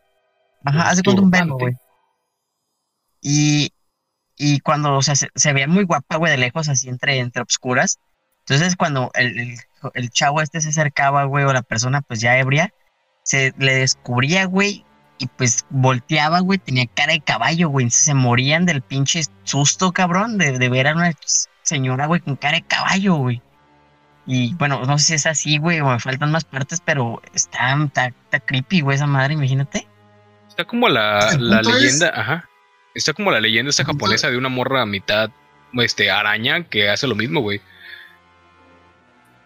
[0.65, 1.75] Ajá, hace cuenta un velo, güey.
[3.21, 3.73] Y,
[4.37, 7.43] y cuando, o sea, se, se veía muy guapa, güey, de lejos, así entre, entre
[7.43, 7.99] obscuras.
[8.41, 9.55] Entonces, cuando el, el,
[9.95, 12.73] el chavo este se acercaba, güey, o la persona, pues ya ebria,
[13.23, 14.85] se le descubría, güey,
[15.19, 17.85] y pues volteaba, güey, tenía cara de caballo, güey.
[17.85, 21.13] Entonces se morían del pinche susto, cabrón, de, de ver a una
[21.63, 23.41] señora, güey, con cara de caballo, güey.
[24.27, 27.75] Y bueno, no sé si es así, güey, o me faltan más partes, pero está,
[27.85, 29.87] está, está creepy, güey, esa madre, imagínate.
[30.49, 32.49] Está como la, la es- leyenda, ajá.
[32.95, 35.31] Está como la leyenda punto japonesa de una morra a mitad
[35.75, 37.61] este araña que hace lo mismo, güey.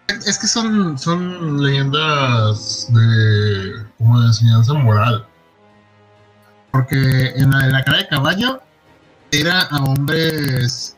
[0.08, 5.26] Es que son, son leyendas de como de enseñanza moral.
[6.76, 8.60] Porque en la de la cara de caballo
[9.30, 10.94] era a hombres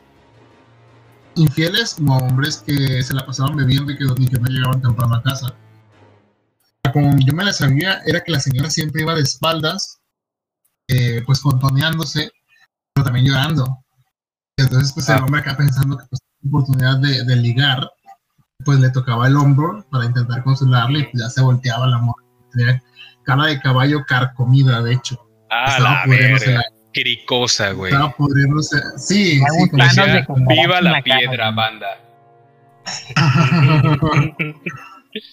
[1.35, 4.81] infieles como a hombres que se la pasaban bebiendo y que, y que no llegaban
[4.81, 5.55] temprano a casa.
[6.91, 10.01] Como yo me la sabía, era que la señora siempre iba de espaldas,
[10.89, 12.29] eh, pues contoneándose,
[12.93, 13.79] pero también llorando.
[14.57, 15.23] Entonces, pues el Ah.
[15.23, 17.89] hombre acá pensando que pues, oportunidad de, de ligar,
[18.65, 22.25] pues le tocaba el hombro para intentar consolarle y pues ya se volteaba la morra.
[22.51, 22.83] Tenía
[23.23, 25.25] cara de caballo carcomida, de hecho.
[25.49, 26.61] Ah, la verga.
[26.93, 27.91] Cricosa, güey.
[27.93, 28.77] Estaba pudriéndose.
[28.97, 31.55] Sí, Me sí, cucaracha viva la piedra, güey".
[31.55, 31.87] banda.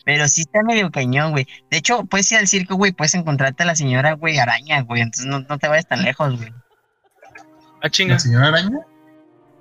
[0.05, 1.47] Pero sí está medio cañón, güey.
[1.71, 5.03] De hecho, puedes ir al circo, güey, puedes encontrarte a la señora, güey, araña, güey.
[5.03, 6.53] Entonces no, no te vayas tan lejos, güey.
[7.83, 8.15] Ah, chinga.
[8.15, 8.79] La señora araña.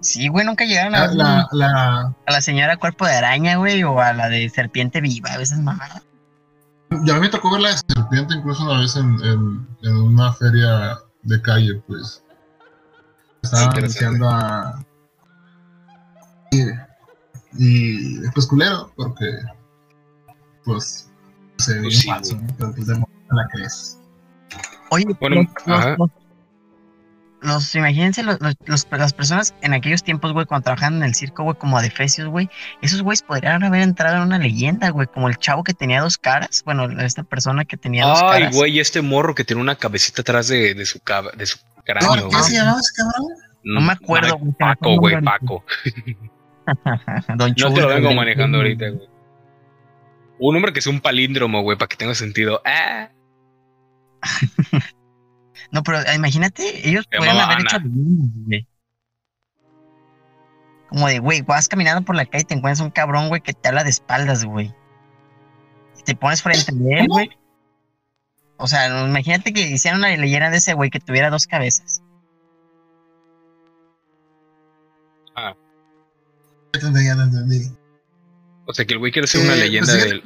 [0.02, 3.56] Sí, güey, nunca llegaron a La, ver la, la- a la señora cuerpo de araña,
[3.58, 6.04] güey, o a la de serpiente viva, a veces mamadas.
[7.04, 9.96] Ya a mí me tocó ver la de serpiente incluso una vez en, en, en
[9.98, 12.24] una feria de calle, pues.
[13.42, 14.06] Estaban Interesante.
[14.06, 14.86] anunciando a.
[17.58, 19.26] y después culero, porque
[20.64, 21.10] pues
[21.58, 22.48] se ve Pues sí, falso, ¿no?
[22.58, 24.00] Pero pues de la crees.
[24.92, 25.96] Oye, Bueno, ajá.
[25.98, 26.10] los-
[27.46, 31.44] los- imagínense los- los- las personas en aquellos tiempos, güey, cuando trabajaban en el circo,
[31.44, 32.50] güey, como adefesios, güey,
[32.82, 36.18] esos güeyes podrían haber entrado en una leyenda, güey, como el chavo que tenía dos
[36.18, 38.56] caras, bueno, esta persona que tenía dos Ay, caras.
[38.56, 42.10] güey, este morro que tiene una cabecita atrás de, de su, cab- de su cráneo.
[42.10, 42.44] ¿Cómo- ¿Qué güey.
[42.44, 43.32] se llamaba ese cabrón?
[43.64, 45.64] No me acuerdo, Ay, güey, Paco, güey, Paco.
[47.36, 49.08] Don No te lo vengo manejando ahorita, güey.
[50.38, 52.62] Un hombre que sea un palíndromo, güey, para que tenga sentido.
[52.66, 53.10] Ah,
[55.76, 58.66] No, pero eh, imagínate, ellos Se podrían haber hecho güey.
[60.88, 63.52] Como de, güey, vas caminando por la calle y te encuentras un cabrón, güey, que
[63.52, 64.74] te habla de espaldas, güey.
[66.00, 67.30] Y te pones frente a él, güey.
[68.56, 72.02] O sea, imagínate que hicieran una leyenda de ese güey que tuviera dos cabezas.
[75.36, 75.58] Ya
[76.72, 77.78] te entendí, ya te entendí.
[78.66, 80.24] o sea, que el güey quiere ser una Eh, leyenda pues, del,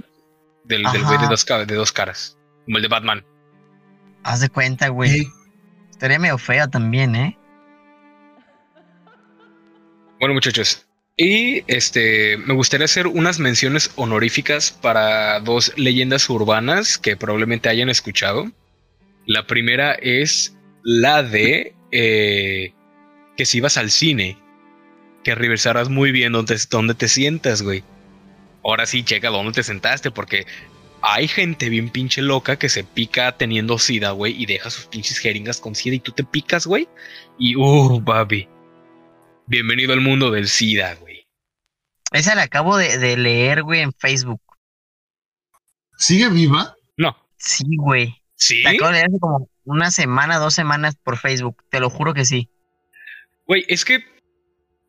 [0.65, 2.37] del, del güey de dos, de dos caras.
[2.65, 3.25] Como el de Batman.
[4.23, 5.27] Haz de cuenta, güey.
[5.99, 7.37] Estaría medio feo también, ¿eh?
[10.17, 10.87] Bueno, muchachos.
[11.17, 17.89] Y este, me gustaría hacer unas menciones honoríficas para dos leyendas urbanas que probablemente hayan
[17.89, 18.49] escuchado.
[19.25, 22.71] La primera es la de eh,
[23.35, 24.37] que si ibas al cine,
[25.25, 27.83] que revisaras muy bien dónde, dónde te sientas, güey.
[28.63, 30.45] Ahora sí, checa dónde te sentaste, porque
[31.01, 35.17] hay gente bien pinche loca que se pica teniendo sida, güey, y deja sus pinches
[35.17, 36.87] jeringas con sida y tú te picas, güey.
[37.37, 38.47] Y, uh, papi.
[39.45, 41.27] Bienvenido al mundo del SIDA, güey.
[42.11, 44.41] Esa la acabo de, de leer, güey, en Facebook.
[45.97, 46.75] ¿Sigue viva?
[46.97, 47.15] No.
[47.37, 48.15] Sí, güey.
[48.35, 48.61] ¿Sí?
[48.61, 51.63] La acabo de leer hace como una semana, dos semanas por Facebook.
[51.69, 52.49] Te lo juro que sí.
[53.47, 54.03] Güey, es que.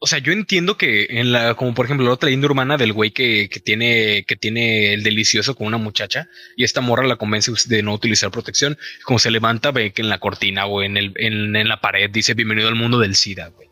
[0.02, 1.54] O sea, yo entiendo que en la.
[1.54, 4.24] Como por ejemplo la otra leyenda urbana del güey que, que tiene.
[4.26, 6.30] que tiene el delicioso con una muchacha.
[6.56, 8.78] Y esta morra la convence de no utilizar protección.
[9.04, 12.08] Como se levanta, ve que en la cortina o en el, en, en la pared
[12.10, 13.68] dice bienvenido al mundo del SIDA, güey.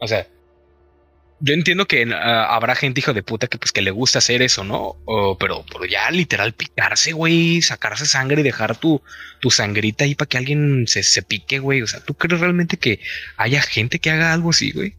[0.00, 0.28] O sea.
[1.46, 4.40] Yo entiendo que ah, habrá gente hijo de puta que pues que le gusta hacer
[4.40, 4.96] eso, ¿no?
[5.04, 9.02] O- pero, pero ya literal picarse, güey, sacarse sangre y dejar tu,
[9.40, 11.82] tu sangrita ahí para que alguien se, se pique, güey.
[11.82, 13.00] O sea, ¿tú crees realmente que
[13.36, 14.96] haya gente que haga algo así, güey?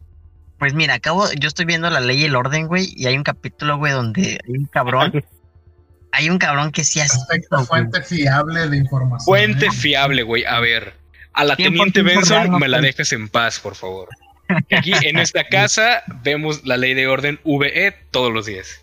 [0.58, 3.24] Pues mira, acabo, yo estoy viendo la ley y el orden, güey, y hay un
[3.24, 5.24] capítulo, güey, donde hay un cabrón,
[6.12, 7.64] hay un cabrón que sí hace güey.
[7.66, 9.24] fuente fiable de información.
[9.24, 9.72] Fuente ¿eh?
[9.72, 10.44] fiable, güey.
[10.44, 10.94] A ver,
[11.32, 12.86] a la 100% teniente Benson me la fue.
[12.86, 14.08] dejas en paz, por favor.
[14.48, 18.82] Aquí en esta casa vemos la ley de orden VE todos los días.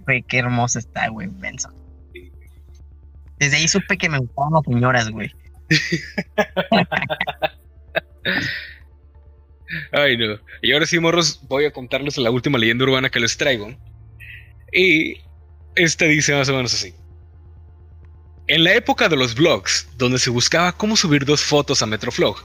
[0.00, 1.74] Güey, qué hermosa está, güey, Benson.
[3.38, 5.32] Desde ahí supe que me gustaban las señoras, güey.
[9.92, 10.38] Ay, no.
[10.62, 13.76] Y ahora sí, morros, voy a contarles la última leyenda urbana que les traigo.
[14.72, 15.18] Y
[15.76, 16.94] esta dice más o menos así.
[18.48, 22.42] En la época de los blogs, donde se buscaba cómo subir dos fotos a Metroflog,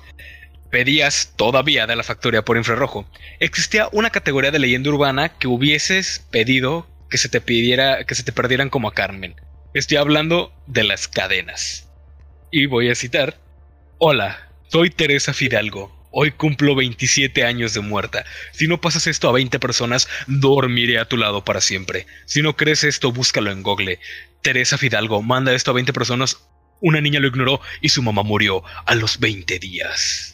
[0.73, 3.07] pedías todavía de la factoría por infrarrojo,
[3.39, 8.23] existía una categoría de leyenda urbana que hubieses pedido que se te pidiera, que se
[8.23, 9.35] te perdieran como a Carmen.
[9.75, 11.87] Estoy hablando de las cadenas.
[12.49, 13.39] Y voy a citar.
[13.99, 16.09] Hola, soy Teresa Fidalgo.
[16.09, 18.25] Hoy cumplo 27 años de muerta.
[18.51, 22.07] Si no pasas esto a 20 personas, dormiré a tu lado para siempre.
[22.25, 23.99] Si no crees esto, búscalo en Google.
[24.41, 26.47] Teresa Fidalgo manda esto a 20 personas.
[26.81, 30.32] Una niña lo ignoró y su mamá murió a los 20 días.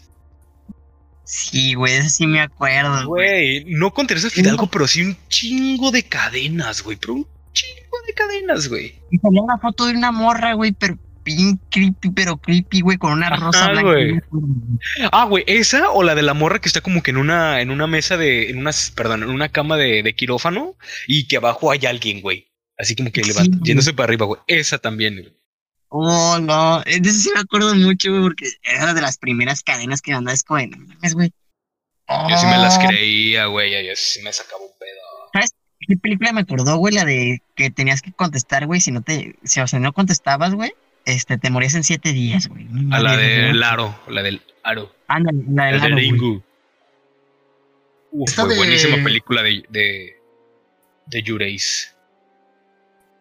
[1.31, 3.63] Sí, güey, ese sí me acuerdo, güey.
[3.67, 6.97] No con Teresa Fidalgo, pero sí un chingo de cadenas, güey.
[6.97, 8.95] Pero un chingo de cadenas, güey.
[9.11, 13.11] Y salía una foto de una morra, güey, pero bien creepy, pero creepy, güey, con
[13.13, 13.89] una Ajá, rosa blanca.
[13.91, 14.19] güey.
[15.11, 17.69] Ah, güey, esa o la de la morra que está como que en una, en
[17.69, 21.69] una mesa de, en una, perdón, en una cama de, de quirófano y que abajo
[21.69, 22.47] hay alguien, güey.
[22.75, 24.41] Así como que Sí, levanta- yéndose para arriba, güey.
[24.47, 25.33] Esa también, güey.
[25.91, 30.01] Oh, no, de eso sí me acuerdo mucho, güey, porque era de las primeras cadenas
[30.01, 31.33] que andaba, es como, de, no mames, güey.
[32.29, 33.71] Yo sí me las Oh, creía, güey.
[33.87, 35.45] Yo sí me sacaba un pedo.
[35.87, 36.93] ¿Qué película me acordó, güey?
[36.93, 40.53] La de que tenías que contestar, güey, si no te, si, o sea, no contestabas,
[40.53, 40.71] güey,
[41.05, 42.65] este, te morías en siete días, güey.
[42.69, 43.63] No A la del güey.
[43.63, 44.93] aro, la del aro.
[45.07, 46.11] Ándale, la del La del aro, güey.
[46.11, 46.43] Ringu.
[48.11, 50.17] Uf, Esta de- buenísima película de, de,
[51.07, 51.95] de Yureis.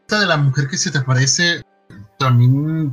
[0.02, 1.62] Esta de la mujer que se te parece
[2.18, 2.92] también.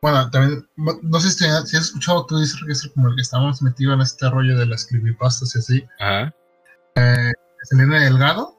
[0.00, 0.66] Bueno, también.
[0.76, 3.94] No sé si, si has escuchado tú, dices que es como el que estamos metidos
[3.94, 5.84] en este rollo de las creepypastas y así.
[6.00, 6.34] Ajá.
[7.64, 8.56] Selena Delgado.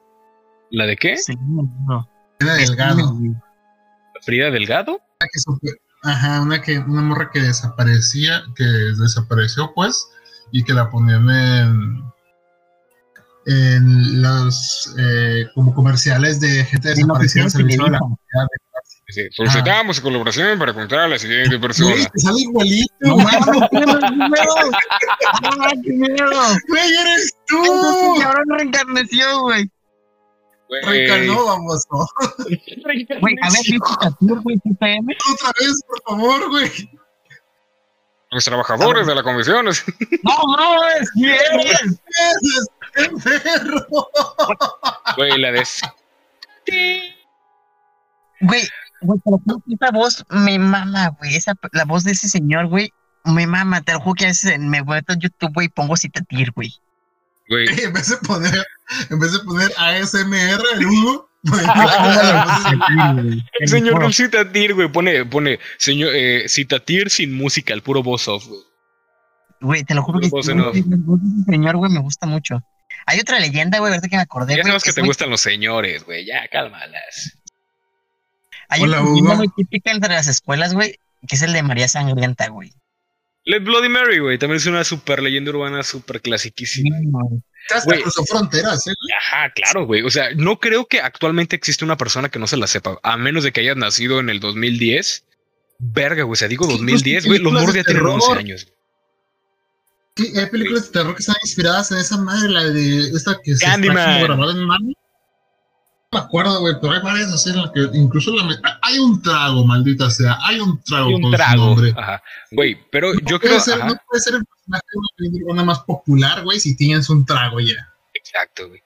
[0.70, 1.16] ¿La de qué?
[1.16, 1.34] Sí,
[1.86, 2.08] no.
[2.38, 3.16] Selena Delgado.
[4.22, 4.92] ¿Frida Delgado?
[4.92, 10.06] Una que supe- Ajá, una que una morra que desaparecía, que desapareció pues,
[10.52, 12.04] y que la ponían en
[13.46, 18.46] en los eh, como comerciales de gente En desaparecida en servicio a la comunidad.
[19.14, 21.94] Sí, solicitamos colaboración para encontrar a la siguiente persona.
[22.12, 22.92] Te sale igualito.
[23.00, 24.70] No mames, qué miedo.
[25.42, 26.30] ¡Ah, qué miedo!
[26.68, 28.20] Güey, eres Entonces, tú.
[28.20, 29.70] cabrón reencarnación, güey.
[30.82, 31.84] Reencarnó, vamos.
[31.92, 31.98] ¿no?
[33.20, 35.06] Güey, a ver, ¿viste Catur, güey, TPM?
[35.32, 36.70] Otra vez, por favor, güey.
[38.30, 39.68] Los trabajadores de la comisión.
[39.68, 39.84] es-
[40.24, 41.10] ¡No mames!
[41.12, 41.36] ¿Quién?
[41.36, 44.08] Eres enfermo.
[45.16, 45.62] Güey, la de.
[48.40, 48.68] Güey,
[49.04, 49.20] güey,
[49.68, 51.36] esa voz me mama, güey.
[51.36, 52.92] Esa, la voz de ese señor, güey,
[53.24, 53.80] me mama.
[53.82, 56.72] Te lo juro que a veces me meto en YouTube, güey, y pongo citatir, güey.
[57.48, 58.64] Güey, En vez de poner,
[59.10, 61.62] en vez de poner ASMR, el Hugo, pues,
[63.60, 68.28] el señor del Citatir, güey, pone, pone, señor, eh, Citatir sin música, el puro voz
[68.28, 68.60] off, güey.
[69.60, 70.56] Güey, te lo juro que Voz ese
[71.46, 72.62] señor, güey, me gusta mucho.
[73.06, 75.40] Hay otra leyenda, güey, ahorita que me acordé, Ya sabes que te muy- gustan los
[75.40, 77.38] señores, güey, ya cálmalas.
[78.68, 79.38] Hay Hola, una leyenda Hugo.
[79.38, 82.72] muy típica entre las escuelas, güey, que es el de María Sangrienta, güey.
[83.46, 86.96] Let Bloody Mary, güey, también es una super leyenda urbana super clasiquísima.
[87.70, 88.00] hasta Güey.
[88.02, 88.92] cruzó fronteras, ¿eh?
[89.18, 90.02] Ajá, claro, güey.
[90.02, 93.16] O sea, no creo que actualmente existe una persona que no se la sepa, a
[93.18, 95.24] menos de que hayas nacido en el 2010.
[95.78, 98.20] Verga, güey, o sea, digo 2010, güey, los morros ya tienen terror.
[98.22, 98.68] 11 años.
[100.16, 103.54] Sí, hay películas de terror que están inspiradas en esa madre, la de esta que
[103.56, 104.20] se Candyman.
[104.20, 104.26] está
[106.14, 109.66] me acuerdo, güey, pero hay varias así en las que incluso la hay un trago,
[109.66, 111.64] maldita sea, hay un trago un con su trago.
[111.66, 111.92] nombre.
[111.96, 112.22] Ajá.
[112.50, 113.60] Güey, pero No yo creo.
[113.60, 114.84] ser, ajá, no puede ser el personaje
[115.18, 117.92] de una más popular, güey, si tienes un trago ya.
[118.14, 118.82] Exacto, güey.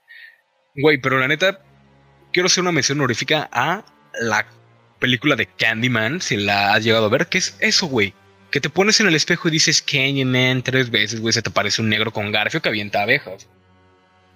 [0.77, 1.61] Güey, pero la neta,
[2.33, 3.85] quiero hacer una mención honorífica a
[4.21, 4.47] la
[4.99, 8.15] película de Candyman, si la has llegado a ver, que es eso, güey.
[8.51, 11.83] Que te pones en el espejo y dices Candyman tres veces, güey, se te parece
[11.83, 13.49] un negro con garfio que avienta abejas.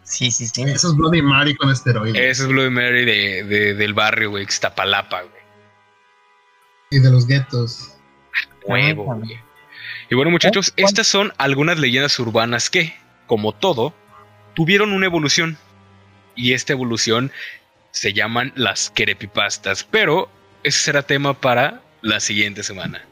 [0.05, 0.62] Sí, sí, sí.
[0.62, 2.14] Eso es Bloody Mary con esteroides.
[2.20, 5.42] Ese es Bloody Mary de, de- del barrio, güey, que está palapa, güey.
[6.90, 7.94] Y de los guetos.
[8.64, 9.38] Huevo, güey.
[10.11, 12.94] Y bueno, muchachos, estas son algunas leyendas urbanas que,
[13.26, 13.94] como todo,
[14.55, 15.57] tuvieron una evolución.
[16.34, 17.30] Y esta evolución
[17.92, 19.84] se llaman las creepypastas.
[19.84, 20.30] Pero
[20.64, 23.03] ese será tema para la siguiente semana.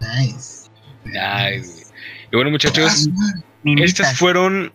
[0.00, 0.70] Nice.
[1.20, 1.70] Ay, güey.
[2.32, 3.08] y bueno, muchachos,
[3.76, 4.72] Estas fueron.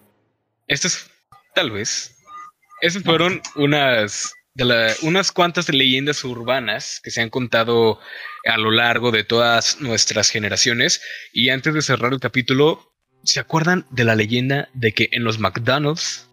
[0.67, 1.09] Estas,
[1.55, 2.15] tal vez.
[2.81, 4.33] Estas fueron unas.
[4.55, 7.99] De la- unas cuantas leyendas urbanas que se han contado
[8.45, 11.01] a lo largo de todas nuestras generaciones.
[11.31, 15.39] Y antes de cerrar el capítulo, ¿se acuerdan de la leyenda de que en los
[15.39, 16.29] McDonald's,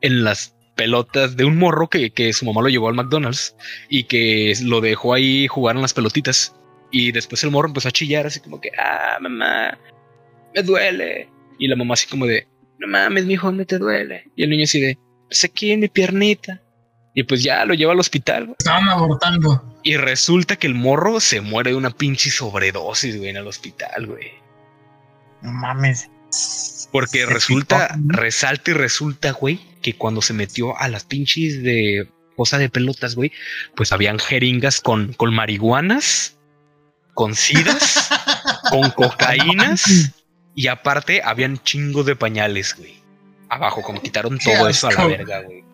[0.00, 3.54] en las pelotas de un morro que, que su mamá lo llevó al McDonald's
[3.88, 6.52] y que lo dejó ahí jugar en las pelotitas?
[6.90, 9.78] Y después el morro empezó a chillar así como que, ah, mamá,
[10.52, 11.28] me duele.
[11.60, 12.48] Y la mamá así como de,
[12.80, 14.24] no mames, mijo, ¿dónde te duele?
[14.34, 14.98] Y el niño así de,
[15.28, 16.60] pues aquí en mi piernita.
[17.14, 18.54] Y pues ya lo lleva al hospital.
[18.58, 19.78] Estaban abortando.
[19.82, 24.06] Y resulta que el morro se muere de una pinche sobredosis, güey, en el hospital,
[24.06, 24.32] güey.
[25.42, 26.08] No mames.
[26.92, 32.08] Porque Se resulta, resalta y resulta, güey, que cuando se metió a las pinches de
[32.36, 33.32] cosa de pelotas, güey,
[33.74, 36.38] pues habían jeringas con, con marihuanas,
[37.12, 38.08] con sidas,
[38.70, 40.14] con cocaínas
[40.54, 42.94] y aparte habían chingos de pañales, güey.
[43.48, 45.64] Abajo, como quitaron todo eso a la verga, güey.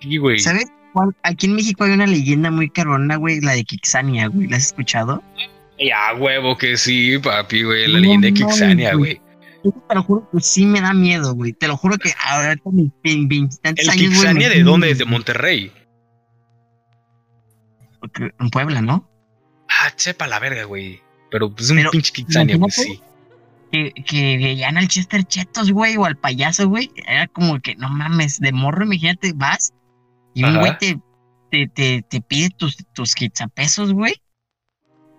[0.00, 0.38] Sí, güey.
[0.38, 1.14] ¿Sabes cuál?
[1.22, 4.48] Aquí en México hay una leyenda muy carona, güey, la de Kixania, güey.
[4.48, 5.22] ¿La has escuchado?
[5.78, 7.86] Ya, huevo que sí, papi, güey.
[7.88, 9.14] La No leyenda de Kixania, güey.
[9.14, 9.32] güey.
[9.64, 11.52] Yo te lo juro que sí me da miedo, güey.
[11.52, 14.12] Te lo juro que ahorita mis veintitantos ¿El años, güey.
[14.14, 14.90] Kixania de dónde?
[14.90, 15.72] Es de Monterrey.
[18.00, 19.08] Porque En Puebla, ¿no?
[19.68, 21.00] Ah, sepa la verga, güey.
[21.30, 23.00] Pero pues un Pero, pinche Kixania, güey, sí.
[23.72, 26.90] Que, que veían al Chester Chetos, güey, o al payaso, güey.
[27.06, 29.72] Era como que, no mames, de morro, imagínate, vas
[30.34, 30.60] y un Ajá.
[30.60, 31.00] güey te,
[31.50, 34.14] te, te, te pide tus, tus quitzapesos, güey.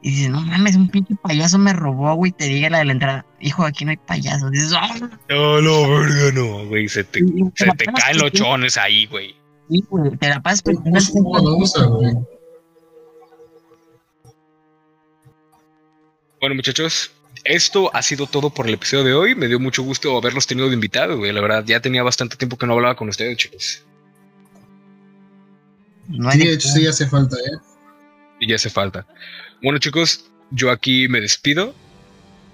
[0.04, 2.32] Y dices, no mames, un pinche payaso me robó, güey.
[2.32, 4.52] Te diga la de la entrada, hijo, aquí no hay payasos.
[4.52, 4.94] Dices, ¡ah!
[5.30, 6.88] No, no, verga, no, güey.
[6.90, 9.36] Se te, Y- se te caen los chones ahí, güey.
[9.70, 12.14] Sí, güey, te la pasas pensando Pues, ¿Cómo lo usa, güey?
[16.40, 17.12] Bueno, muchachos,
[17.44, 19.36] esto ha sido todo por el episodio de hoy.
[19.36, 21.32] Me dio mucho gusto haberlos tenido de invitado, güey.
[21.32, 23.84] La verdad, ya tenía bastante tiempo que no hablaba con ustedes, chicos.
[26.08, 27.58] No hay Sí, hecho, sí hace falta, ¿eh?
[28.40, 29.06] Y ya hace falta.
[29.62, 31.74] Bueno, chicos, yo aquí me despido.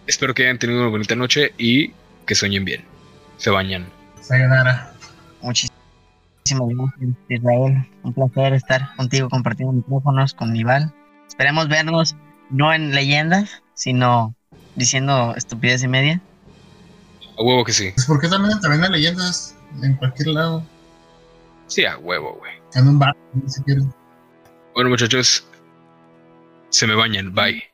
[0.08, 1.92] Espero que hayan tenido una bonita noche y
[2.26, 2.84] que sueñen bien.
[3.38, 3.88] Se bañan.
[4.22, 4.94] Sayonara.
[5.42, 5.72] Muchísimas
[6.52, 7.88] gracias, Israel.
[8.04, 10.94] Un placer estar contigo compartiendo micrófonos con Nival.
[11.28, 12.16] Esperemos vernos
[12.50, 14.36] no en leyendas, sino
[14.80, 16.21] diciendo estupidez y media.
[17.38, 17.91] A huevo que sí.
[17.93, 20.63] Pues porque también también hay leyendas en cualquier lado.
[21.67, 22.53] Sí, a huevo, güey.
[22.73, 23.15] En un bar,
[23.45, 23.86] si quieres.
[24.73, 25.45] Bueno, muchachos,
[26.69, 27.34] se me bañan.
[27.34, 27.68] Bye.